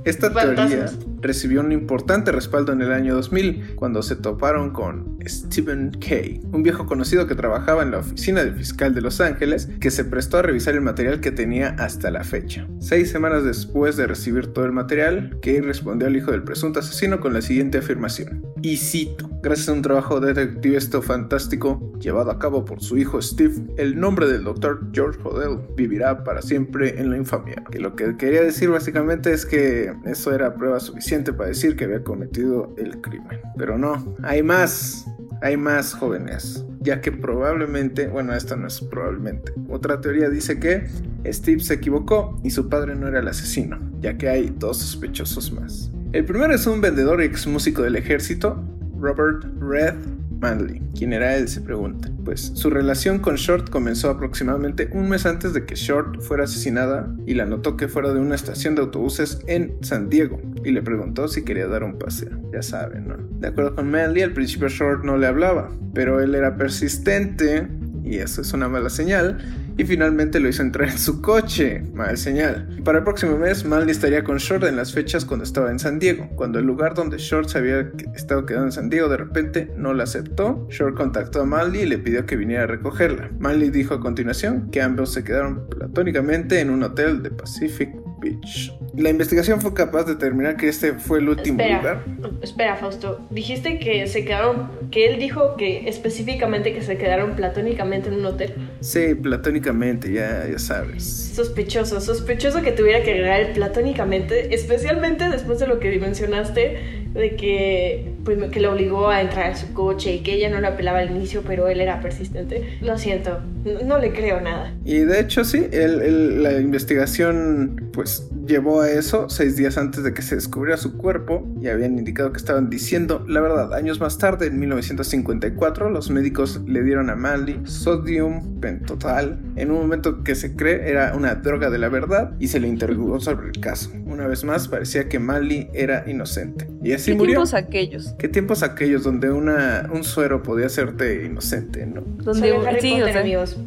Esta 0.05 0.33
teoría 0.33 0.57
Fantasmas. 0.67 0.99
Recibió 1.27 1.61
un 1.61 1.73
importante 1.73 2.33
respaldo 2.33 2.73
en 2.73 2.83
el 2.83 2.93
año 2.93 3.15
2000 3.15 3.75
cuando 3.75 4.03
se 4.03 4.17
toparon 4.17 4.71
con 4.71 5.19
Stephen 5.27 5.91
Kay, 5.91 6.41
un 6.53 6.63
viejo 6.63 6.87
conocido 6.87 7.27
que 7.27 7.35
trabajaba 7.35 7.83
en 7.83 7.91
la 7.91 7.99
oficina 7.99 8.45
del 8.45 8.55
fiscal 8.55 8.95
de 8.95 9.01
Los 9.01 9.21
Ángeles 9.21 9.69
que 9.81 9.91
se 9.91 10.05
prestó 10.05 10.39
a 10.39 10.43
revisar 10.43 10.75
el 10.75 10.81
material 10.81 11.21
que 11.21 11.33
tenía 11.33 11.71
hasta 11.79 12.11
la 12.11 12.25
fecha. 12.25 12.67
Seis 12.79 13.11
semanas 13.11 13.45
después 13.45 13.97
de 13.97 14.07
recibir 14.07 14.49
todo 14.49 14.65
el 14.65 14.73
material, 14.73 15.39
Kay 15.43 15.61
respondió 15.61 16.09
al 16.09 16.17
hijo 16.17 16.31
del 16.31 16.45
presunto 16.45 16.81
asesino 16.81 17.21
con 17.21 17.33
la 17.33 17.43
siguiente 17.43 17.79
afirmación. 17.79 18.45
Y 18.63 18.77
cito, 18.77 19.29
gracias 19.43 19.69
a 19.69 19.73
un 19.73 19.83
trabajo 19.83 20.21
detectivesto 20.21 21.03
fantástico 21.03 21.93
llevado 22.01 22.31
a 22.31 22.39
cabo 22.39 22.65
por 22.65 22.83
su 22.83 22.97
hijo 22.97 23.21
Steve, 23.21 23.55
el 23.77 23.99
nombre 23.99 24.27
del 24.29 24.45
doctor 24.45 24.81
George 24.93 25.19
Hodel 25.25 25.59
vivirá 25.77 26.25
para 26.25 26.43
siempre 26.43 27.01
en 27.01 27.11
la 27.11 27.17
infamia. 27.17 27.63
Que 27.71 27.81
lo 27.81 27.97
que 27.97 28.17
quería 28.17 28.43
decir 28.43 28.71
básicamente 28.71 29.33
es 29.33 29.47
que 29.47 29.95
eso 30.05 30.35
era 30.35 30.55
prueba 30.55 30.81
suficiente 30.81 31.16
para 31.25 31.49
decir 31.49 31.77
que 31.77 31.85
había 31.85 32.03
cometido 32.03 32.75
el 32.77 33.01
crimen. 33.01 33.41
Pero 33.57 33.79
no, 33.79 34.17
hay 34.23 34.43
más. 34.43 35.07
Hay 35.43 35.59
más 35.59 35.93
jóvenes, 35.93 36.65
ya 36.81 37.03
que 37.03 37.13
probablemente, 37.13 38.07
bueno, 38.09 38.35
esto 38.35 38.57
no 38.57 38.69
es 38.69 38.81
probablemente. 38.81 39.53
Otra 39.69 40.01
teoría 40.01 40.31
dice 40.31 40.59
que 40.59 40.87
Steve 41.27 41.61
se 41.61 41.75
equivocó 41.75 42.41
y 42.43 42.51
su 42.51 42.71
padre 42.71 42.97
no 42.97 43.07
era 43.07 43.21
el 43.21 43.29
asesino, 43.29 43.79
ya 44.01 44.17
que 44.17 44.31
hay 44.31 44.55
dos 44.59 44.79
sospechosos 44.79 45.53
más. 45.53 45.91
El 46.13 46.25
primero 46.25 46.55
es 46.55 46.67
un 46.67 46.81
vendedor 46.81 47.21
ex 47.21 47.47
músico 47.47 47.83
del 47.83 47.97
ejército, 47.97 48.65
Robert 48.99 49.45
Red 49.61 49.95
Manley. 50.41 50.83
¿Quién 50.97 51.13
era 51.13 51.37
él? 51.37 51.49
Se 51.49 51.61
pregunta. 51.61 52.11
Pues 52.25 52.53
su 52.55 52.71
relación 52.71 53.19
con 53.19 53.37
Short 53.37 53.71
comenzó 53.71 54.11
aproximadamente 54.11 54.89
un 54.93 55.09
mes 55.09 55.27
antes 55.27 55.53
de 55.53 55.65
que 55.65 55.75
Short 55.75 56.21
fuera 56.21 56.45
asesinada 56.45 57.15
y 57.27 57.35
la 57.35 57.47
notó 57.47 57.77
que 57.77 57.89
fuera 57.89 58.13
de 58.13 58.21
una 58.21 58.35
estación 58.35 58.75
de 58.75 58.83
autobuses 58.83 59.41
en 59.47 59.77
San 59.83 60.09
Diego 60.09 60.41
y 60.65 60.73
le 60.73 60.83
preguntó 60.83 61.29
si 61.29 61.43
quería 61.43 61.67
dar 61.69 61.85
un 61.85 61.99
paseo. 61.99 62.39
Ya 62.53 62.63
saben, 62.63 63.09
¿no? 63.09 63.17
De 63.41 63.49
acuerdo 63.49 63.75
con 63.75 63.91
Manley, 63.91 64.23
al 64.23 64.33
principio 64.33 64.69
Short 64.69 65.05
no 65.05 65.17
le 65.17 65.27
hablaba, 65.27 65.71
pero 65.95 66.21
él 66.21 66.35
era 66.35 66.57
persistente 66.57 67.69
y 68.05 68.19
eso 68.19 68.41
es 68.41 68.53
una 68.53 68.69
mala 68.69 68.91
señal 68.91 69.39
y 69.79 69.85
finalmente 69.85 70.41
lo 70.41 70.49
hizo 70.49 70.63
entrar 70.63 70.89
en 70.89 70.99
su 70.99 71.21
coche. 71.21 71.83
Mal 71.93 72.17
señal. 72.17 72.81
Para 72.85 72.99
el 72.99 73.05
próximo 73.05 73.37
mes, 73.37 73.65
Manley 73.65 73.91
estaría 73.91 74.25
con 74.25 74.39
Short 74.39 74.65
en 74.65 74.77
las 74.77 74.93
fechas 74.93 75.25
cuando 75.25 75.45
estaba 75.45 75.71
en 75.71 75.79
San 75.79 75.99
Diego. 75.99 76.29
Cuando 76.35 76.59
el 76.59 76.67
lugar 76.67 76.95
donde 76.95 77.19
Short 77.19 77.49
se 77.49 77.59
había 77.59 77.91
estado 78.15 78.47
quedando 78.47 78.67
en 78.67 78.73
San 78.73 78.89
Diego 78.89 79.09
de 79.09 79.17
repente 79.17 79.73
no 79.77 79.93
la 79.95 80.05
aceptó, 80.05 80.67
Short 80.71 80.97
contactó 80.97 81.43
a 81.43 81.47
Manley 81.47 81.83
y 81.83 81.87
le 81.87 81.99
pidió 81.99 82.27
que 82.27 82.37
viniera 82.37 82.65
a 82.65 82.67
recogerla. 82.67 83.31
Manley 83.39 83.71
dijo 83.71 83.95
a 83.95 84.01
continuación 84.01 84.71
que 84.71 84.83
ambos 84.83 85.13
se 85.13 85.25
quedaron 85.25 85.69
platónicamente 85.69 86.61
en 86.61 86.71
un 86.71 86.83
hotel 86.83 87.23
de 87.23 87.31
Pacific 87.31 87.91
Beach. 88.19 88.73
La 88.95 89.11
investigación 89.11 89.61
fue 89.61 89.75
capaz 89.75 90.05
de 90.05 90.15
determinar 90.15 90.57
que 90.57 90.69
este 90.69 90.95
fue 90.95 91.19
el 91.19 91.29
último 91.29 91.61
Espera, 91.61 91.79
lugar. 91.79 92.05
espera, 92.43 92.77
Fausto. 92.77 93.21
Dijiste 93.31 93.79
que 93.79 94.07
se 94.07 94.25
quedaron, 94.25 94.71
que 94.91 95.07
él 95.07 95.19
dijo 95.19 95.57
que 95.57 95.89
específicamente 95.89 96.73
que 96.73 96.83
se 96.83 96.97
quedaron 96.97 97.37
platónicamente 97.37 98.09
en 98.09 98.15
un 98.15 98.27
hotel. 98.27 98.55
Sí, 98.81 99.15
platónicamente, 99.15 100.13
ya, 100.13 100.47
ya 100.51 100.59
sabes. 100.59 101.05
Sospechoso, 101.35 102.01
sospechoso 102.01 102.63
que 102.63 102.73
tuviera 102.73 103.03
que 103.03 103.13
agregar 103.13 103.41
el 103.41 103.53
platónicamente, 103.53 104.55
especialmente 104.55 105.29
después 105.29 105.59
de 105.59 105.67
lo 105.67 105.79
que 105.79 105.99
mencionaste 105.99 107.06
de 107.17 107.37
que, 107.37 108.13
pues, 108.25 108.39
que 108.51 108.61
le 108.61 108.69
obligó 108.69 109.09
a 109.09 109.21
entrar 109.23 109.51
a 109.53 109.57
su 109.57 109.73
coche 109.73 110.15
y 110.15 110.19
que 110.23 110.35
ella 110.35 110.51
no 110.51 110.61
lo 110.61 110.69
apelaba 110.69 110.99
al 110.99 111.11
inicio, 111.11 111.43
pero 111.47 111.69
él 111.69 111.81
era 111.81 112.01
persistente. 112.01 112.79
Lo 112.83 112.99
siento, 112.99 113.41
no, 113.85 113.99
le 113.99 114.13
creo 114.13 114.41
nada. 114.41 114.75
Y 114.85 114.99
de 114.99 115.21
hecho 115.21 115.45
sí, 115.45 115.67
el- 115.73 116.43
la 116.43 116.53
investigación 116.61 117.89
pues 117.93 118.29
llevó 118.47 118.83
a 118.83 118.91
eso 118.91 119.29
seis 119.29 119.57
días 119.57 119.77
antes 119.79 120.05
de 120.05 120.13
que 120.15 120.23
se 120.23 120.35
descubriera 120.37 120.77
su 120.77 120.97
cuerpo 120.97 121.45
y 121.61 121.69
habían 121.69 121.99
indicado 121.99 122.31
que 122.33 122.37
estaban 122.39 122.71
diciendo 122.71 123.25
la 123.27 123.41
verdad. 123.41 123.75
Años 123.75 123.99
más 124.01 124.19
tarde, 124.19 124.47
en 124.47 124.59
1954, 124.61 125.91
los 125.91 126.11
médicos 126.11 126.61
le 126.67 126.83
dieron 126.83 127.11
a 127.11 127.17
Manley 127.17 127.61
sodium 127.65 128.61
pentotal 128.61 129.39
en 129.57 129.71
un 129.71 129.79
momento 129.79 130.23
que 130.23 130.35
se 130.35 130.55
cree 130.55 130.89
era 130.89 131.15
una 131.17 131.35
droga 131.37 131.71
de 131.71 131.79
la 131.79 131.89
verdad 131.89 132.33
y 132.39 132.49
se 132.49 132.61
le 132.61 132.69
interrogó 132.69 133.19
sobre 133.21 133.49
el 133.49 133.61
caso. 133.61 133.91
Una 134.17 134.29
vez 134.29 134.45
más 134.45 134.67
parecía 134.67 135.11
que 135.11 135.19
Manley 135.19 135.69
era 135.75 136.05
inocente. 136.07 136.67
Y 136.83 136.95
así 136.95 137.11
¿Qué 137.11 137.19
murió. 137.19 137.33
tiempos 137.35 137.53
aquellos? 137.53 138.15
¿Qué 138.19 138.29
tiempos 138.29 138.63
aquellos 138.63 139.05
donde 139.05 139.31
una, 139.31 139.91
un 139.93 140.05
suero 140.05 140.43
podía 140.43 140.65
hacerte 140.65 141.27
inocente, 141.27 141.85
no? 141.85 142.01
Donde, 142.01 142.49
sí, 142.49 142.51
o 142.51 142.61
Potter, 142.61 143.13
sea, 143.13 143.21
amigos. 143.21 143.59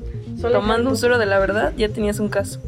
Solo 0.42 0.54
tomando 0.56 0.86
Harry 0.86 0.88
un 0.88 0.98
suero 0.98 1.20
de 1.20 1.28
la 1.28 1.38
verdad, 1.38 1.72
ya 1.78 1.88
tenías 1.90 2.20
un 2.20 2.30
caso. 2.30 2.60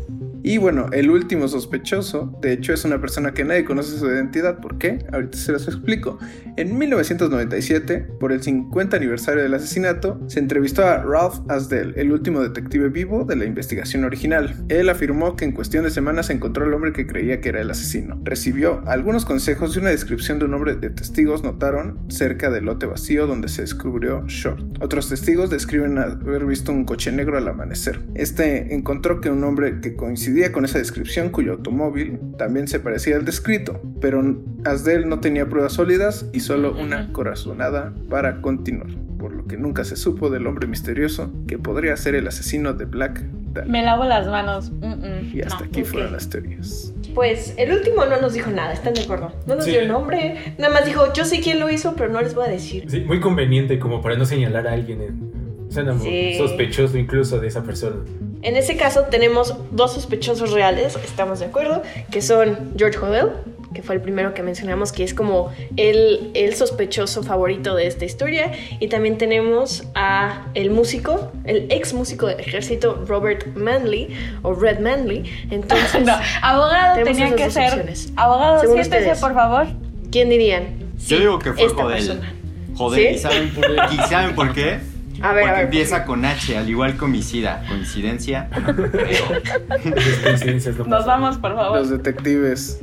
Y 0.43 0.57
bueno, 0.57 0.87
el 0.91 1.09
último 1.09 1.47
sospechoso, 1.47 2.37
de 2.41 2.53
hecho, 2.53 2.73
es 2.73 2.83
una 2.85 2.99
persona 2.99 3.33
que 3.33 3.43
nadie 3.43 3.63
conoce 3.63 3.97
su 3.97 4.07
identidad. 4.07 4.59
¿Por 4.59 4.77
qué? 4.77 5.05
Ahorita 5.11 5.37
se 5.37 5.51
los 5.51 5.67
explico. 5.67 6.17
En 6.57 6.77
1997, 6.77 8.07
por 8.19 8.31
el 8.31 8.41
50 8.41 8.97
aniversario 8.97 9.43
del 9.43 9.53
asesinato, 9.53 10.19
se 10.27 10.39
entrevistó 10.39 10.85
a 10.85 11.03
Ralph 11.03 11.39
Asdell, 11.49 11.93
el 11.95 12.11
último 12.11 12.41
detective 12.41 12.89
vivo 12.89 13.23
de 13.23 13.35
la 13.35 13.45
investigación 13.45 14.03
original. 14.03 14.55
Él 14.69 14.89
afirmó 14.89 15.35
que 15.35 15.45
en 15.45 15.51
cuestión 15.51 15.83
de 15.83 15.91
semanas 15.91 16.29
encontró 16.29 16.65
al 16.65 16.73
hombre 16.73 16.93
que 16.93 17.07
creía 17.07 17.39
que 17.39 17.49
era 17.49 17.61
el 17.61 17.69
asesino. 17.69 18.19
Recibió 18.23 18.81
algunos 18.87 19.25
consejos 19.25 19.75
y 19.75 19.79
una 19.79 19.89
descripción 19.89 20.39
de 20.39 20.45
un 20.45 20.53
hombre 20.53 20.75
de 20.75 20.89
testigos 20.89 21.43
notaron 21.43 21.99
cerca 22.09 22.49
del 22.49 22.65
lote 22.65 22.85
vacío 22.85 23.27
donde 23.27 23.47
se 23.47 23.61
descubrió 23.61 24.23
Short. 24.27 24.81
Otros 24.81 25.09
testigos 25.09 25.49
describen 25.49 25.97
haber 25.97 26.45
visto 26.45 26.71
un 26.71 26.85
coche 26.85 27.11
negro 27.11 27.37
al 27.37 27.47
amanecer. 27.47 28.01
Este 28.15 28.73
encontró 28.73 29.21
que 29.21 29.29
un 29.29 29.43
hombre 29.43 29.79
que 29.81 29.95
coincidía 30.31 30.51
con 30.53 30.63
esa 30.65 30.77
descripción, 30.77 31.29
cuyo 31.29 31.51
automóvil 31.53 32.17
también 32.37 32.67
se 32.67 32.79
parecía 32.79 33.17
al 33.17 33.25
descrito, 33.25 33.81
pero 33.99 34.23
Asdel 34.63 35.09
no 35.09 35.19
tenía 35.19 35.49
pruebas 35.49 35.73
sólidas 35.73 36.25
y 36.31 36.39
solo 36.39 36.73
una 36.79 37.11
corazonada 37.11 37.93
para 38.09 38.39
continuar, 38.41 38.87
por 39.19 39.33
lo 39.33 39.45
que 39.45 39.57
nunca 39.57 39.83
se 39.83 39.97
supo 39.97 40.29
del 40.29 40.47
hombre 40.47 40.67
misterioso 40.67 41.33
que 41.47 41.57
podría 41.57 41.97
ser 41.97 42.15
el 42.15 42.27
asesino 42.27 42.71
de 42.73 42.85
Black 42.85 43.21
Dahlia. 43.53 43.69
Me 43.71 43.83
lavo 43.83 44.05
las 44.05 44.25
manos. 44.27 44.71
Mm, 44.71 44.85
mm, 44.85 45.31
Y 45.35 45.41
hasta 45.41 45.59
no. 45.59 45.65
aquí 45.65 45.81
ok. 45.81 45.87
fueron 45.87 46.13
las 46.13 46.29
teorías. 46.29 46.93
Pues 47.13 47.53
el 47.57 47.73
último 47.73 48.05
no 48.05 48.21
nos 48.21 48.31
dijo 48.33 48.51
nada, 48.51 48.71
¿están 48.71 48.93
de 48.93 49.01
acuerdo? 49.01 49.33
No 49.47 49.55
nos 49.55 49.65
Sí. 49.65 49.71
dio 49.71 49.85
nombre, 49.85 50.55
nada 50.57 50.73
más 50.73 50.85
dijo, 50.85 51.11
yo 51.13 51.25
sé 51.25 51.41
quién 51.41 51.59
lo 51.59 51.69
hizo, 51.69 51.93
pero 51.97 52.09
no 52.09 52.21
les 52.21 52.33
voy 52.35 52.47
a 52.47 52.49
decir. 52.51 52.85
Sí, 52.87 53.01
muy 53.01 53.19
conveniente 53.19 53.79
como 53.79 54.01
para 54.01 54.15
no 54.15 54.23
señalar 54.23 54.65
a 54.67 54.71
alguien. 54.71 55.01
En, 55.01 55.31
suena 55.69 55.91
muy 55.93 56.05
Sí. 56.07 56.37
sospechoso 56.37 56.97
incluso 56.97 57.41
de 57.41 57.47
esa 57.47 57.63
persona. 57.63 57.97
En 58.43 58.55
ese 58.55 58.75
caso 58.77 59.03
tenemos 59.09 59.55
dos 59.71 59.93
sospechosos 59.93 60.51
reales, 60.51 60.97
estamos 61.03 61.39
de 61.39 61.45
acuerdo, 61.45 61.83
que 62.11 62.21
son 62.21 62.73
George 62.77 62.97
Hodel, 62.97 63.29
que 63.73 63.83
fue 63.83 63.95
el 63.95 64.01
primero 64.01 64.33
que 64.33 64.43
mencionamos, 64.43 64.91
que 64.91 65.03
es 65.03 65.13
como 65.13 65.51
el, 65.77 66.31
el 66.33 66.55
sospechoso 66.55 67.23
favorito 67.23 67.75
de 67.75 67.87
esta 67.87 68.03
historia, 68.03 68.51
y 68.79 68.87
también 68.87 69.17
tenemos 69.17 69.83
a 69.95 70.47
el 70.55 70.71
músico, 70.71 71.31
el 71.45 71.67
ex 71.71 71.93
músico 71.93 72.25
del 72.27 72.39
ejército 72.39 73.05
Robert 73.07 73.55
Manley, 73.55 74.09
o 74.41 74.53
Red 74.53 74.79
Manley. 74.79 75.23
Entonces, 75.51 76.01
No, 76.05 76.13
abogado 76.41 76.95
Tenemos 76.95 77.17
tenía 77.17 77.35
que 77.35 77.43
dos 77.45 77.53
ser. 77.53 77.67
opciones. 77.69 78.11
Abogado, 78.17 78.59
Según 78.61 78.75
siéntese, 78.75 78.99
ustedes. 79.03 79.19
por 79.19 79.33
favor. 79.33 79.67
¿quién 80.11 80.29
dirían? 80.29 80.63
Yo 81.07 81.19
digo 81.19 81.39
que 81.39 81.53
fue 81.53 81.73
persona. 81.73 82.33
Joder, 82.75 82.99
¿Sí? 83.09 83.15
¿y 83.15 83.17
saben 83.19 83.49
por 83.53 83.65
qué? 83.67 83.95
¿Y 83.95 83.97
saben 84.09 84.35
por 84.35 84.53
qué? 84.53 84.79
A 85.23 85.33
ver, 85.33 85.43
Porque 85.43 85.49
a 85.49 85.53
ver. 85.53 85.63
empieza 85.65 86.05
con 86.05 86.25
H, 86.25 86.57
al 86.57 86.69
igual 86.69 86.97
que 86.97 87.05
homicida. 87.05 87.63
¿Coincidencia? 87.67 88.49
No 88.51 88.75
creo. 88.91 89.25
Las 89.69 89.81
coincidencias 90.23 90.77
no 90.77 90.85
Nos 90.85 91.05
vamos, 91.05 91.37
por 91.37 91.55
favor. 91.55 91.77
Los 91.79 91.89
detectives. 91.89 92.79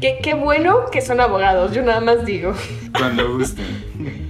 Qué, 0.00 0.18
qué 0.22 0.34
bueno 0.34 0.86
que 0.90 1.00
son 1.00 1.20
abogados, 1.20 1.72
yo 1.72 1.82
nada 1.82 2.00
más 2.00 2.24
digo. 2.26 2.54
Cuando 2.96 3.36
gusten. 3.36 3.66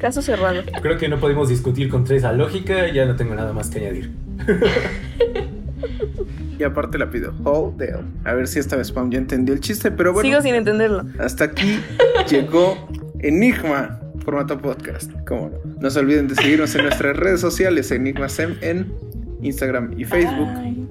Caso 0.00 0.22
cerrado. 0.22 0.62
Creo 0.82 0.98
que 0.98 1.08
no 1.08 1.18
podemos 1.18 1.48
discutir 1.48 1.88
contra 1.88 2.16
esa 2.16 2.32
lógica, 2.32 2.88
ya 2.88 3.04
no 3.06 3.16
tengo 3.16 3.34
nada 3.34 3.52
más 3.52 3.70
que 3.70 3.78
añadir. 3.80 4.10
Y 6.58 6.64
aparte 6.64 6.96
la 6.96 7.10
pido. 7.10 7.34
Hodel. 7.42 8.04
A 8.24 8.34
ver 8.34 8.46
si 8.46 8.60
esta 8.60 8.76
vez 8.76 8.92
Pam 8.92 9.10
ya 9.10 9.18
entendió 9.18 9.52
el 9.52 9.60
chiste, 9.60 9.90
pero 9.90 10.12
bueno. 10.12 10.28
Sigo 10.28 10.42
sin 10.42 10.54
entenderlo. 10.54 11.04
Hasta 11.18 11.44
aquí 11.44 11.80
llegó 12.30 12.86
Enigma, 13.18 13.98
formato 14.24 14.58
podcast. 14.58 15.10
¿Cómo 15.26 15.50
no? 15.50 15.58
No 15.80 15.90
se 15.90 15.98
olviden 16.00 16.28
de 16.28 16.34
seguirnos 16.34 16.74
en 16.74 16.82
nuestras 16.84 17.16
redes 17.16 17.40
sociales, 17.40 17.90
EnigmaSem 17.90 18.56
en 18.60 18.92
Instagram 19.42 19.94
y 19.98 20.04
Facebook. 20.04 20.48
Ay. 20.56 20.88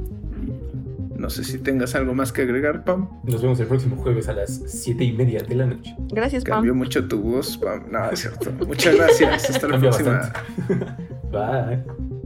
No 1.18 1.30
sé 1.30 1.44
si 1.44 1.60
tengas 1.60 1.94
algo 1.94 2.16
más 2.16 2.32
que 2.34 2.42
agregar, 2.42 2.84
Pam. 2.84 3.08
Nos 3.24 3.42
vemos 3.44 3.60
el 3.60 3.68
próximo 3.68 3.96
jueves 3.96 4.28
a 4.28 4.34
las 4.34 4.64
7 4.66 5.04
y 5.04 5.12
media 5.14 5.44
de 5.44 5.54
la 5.56 5.68
noche. 5.68 5.96
Gracias, 6.12 6.44
Cambió 6.44 6.72
Pam. 6.74 6.80
mucho 6.80 7.08
tu 7.08 7.22
voz, 7.22 7.58
Pam. 7.60 7.84
No, 7.92 8.10
es 8.10 8.22
cierto. 8.22 8.52
Muchas 8.66 8.96
gracias. 8.96 9.50
Hasta 9.52 9.68
la 9.68 9.74
Cambia 9.74 9.90
próxima. 9.92 10.12
bastante. 10.18 10.86
Bye. 11.32 12.21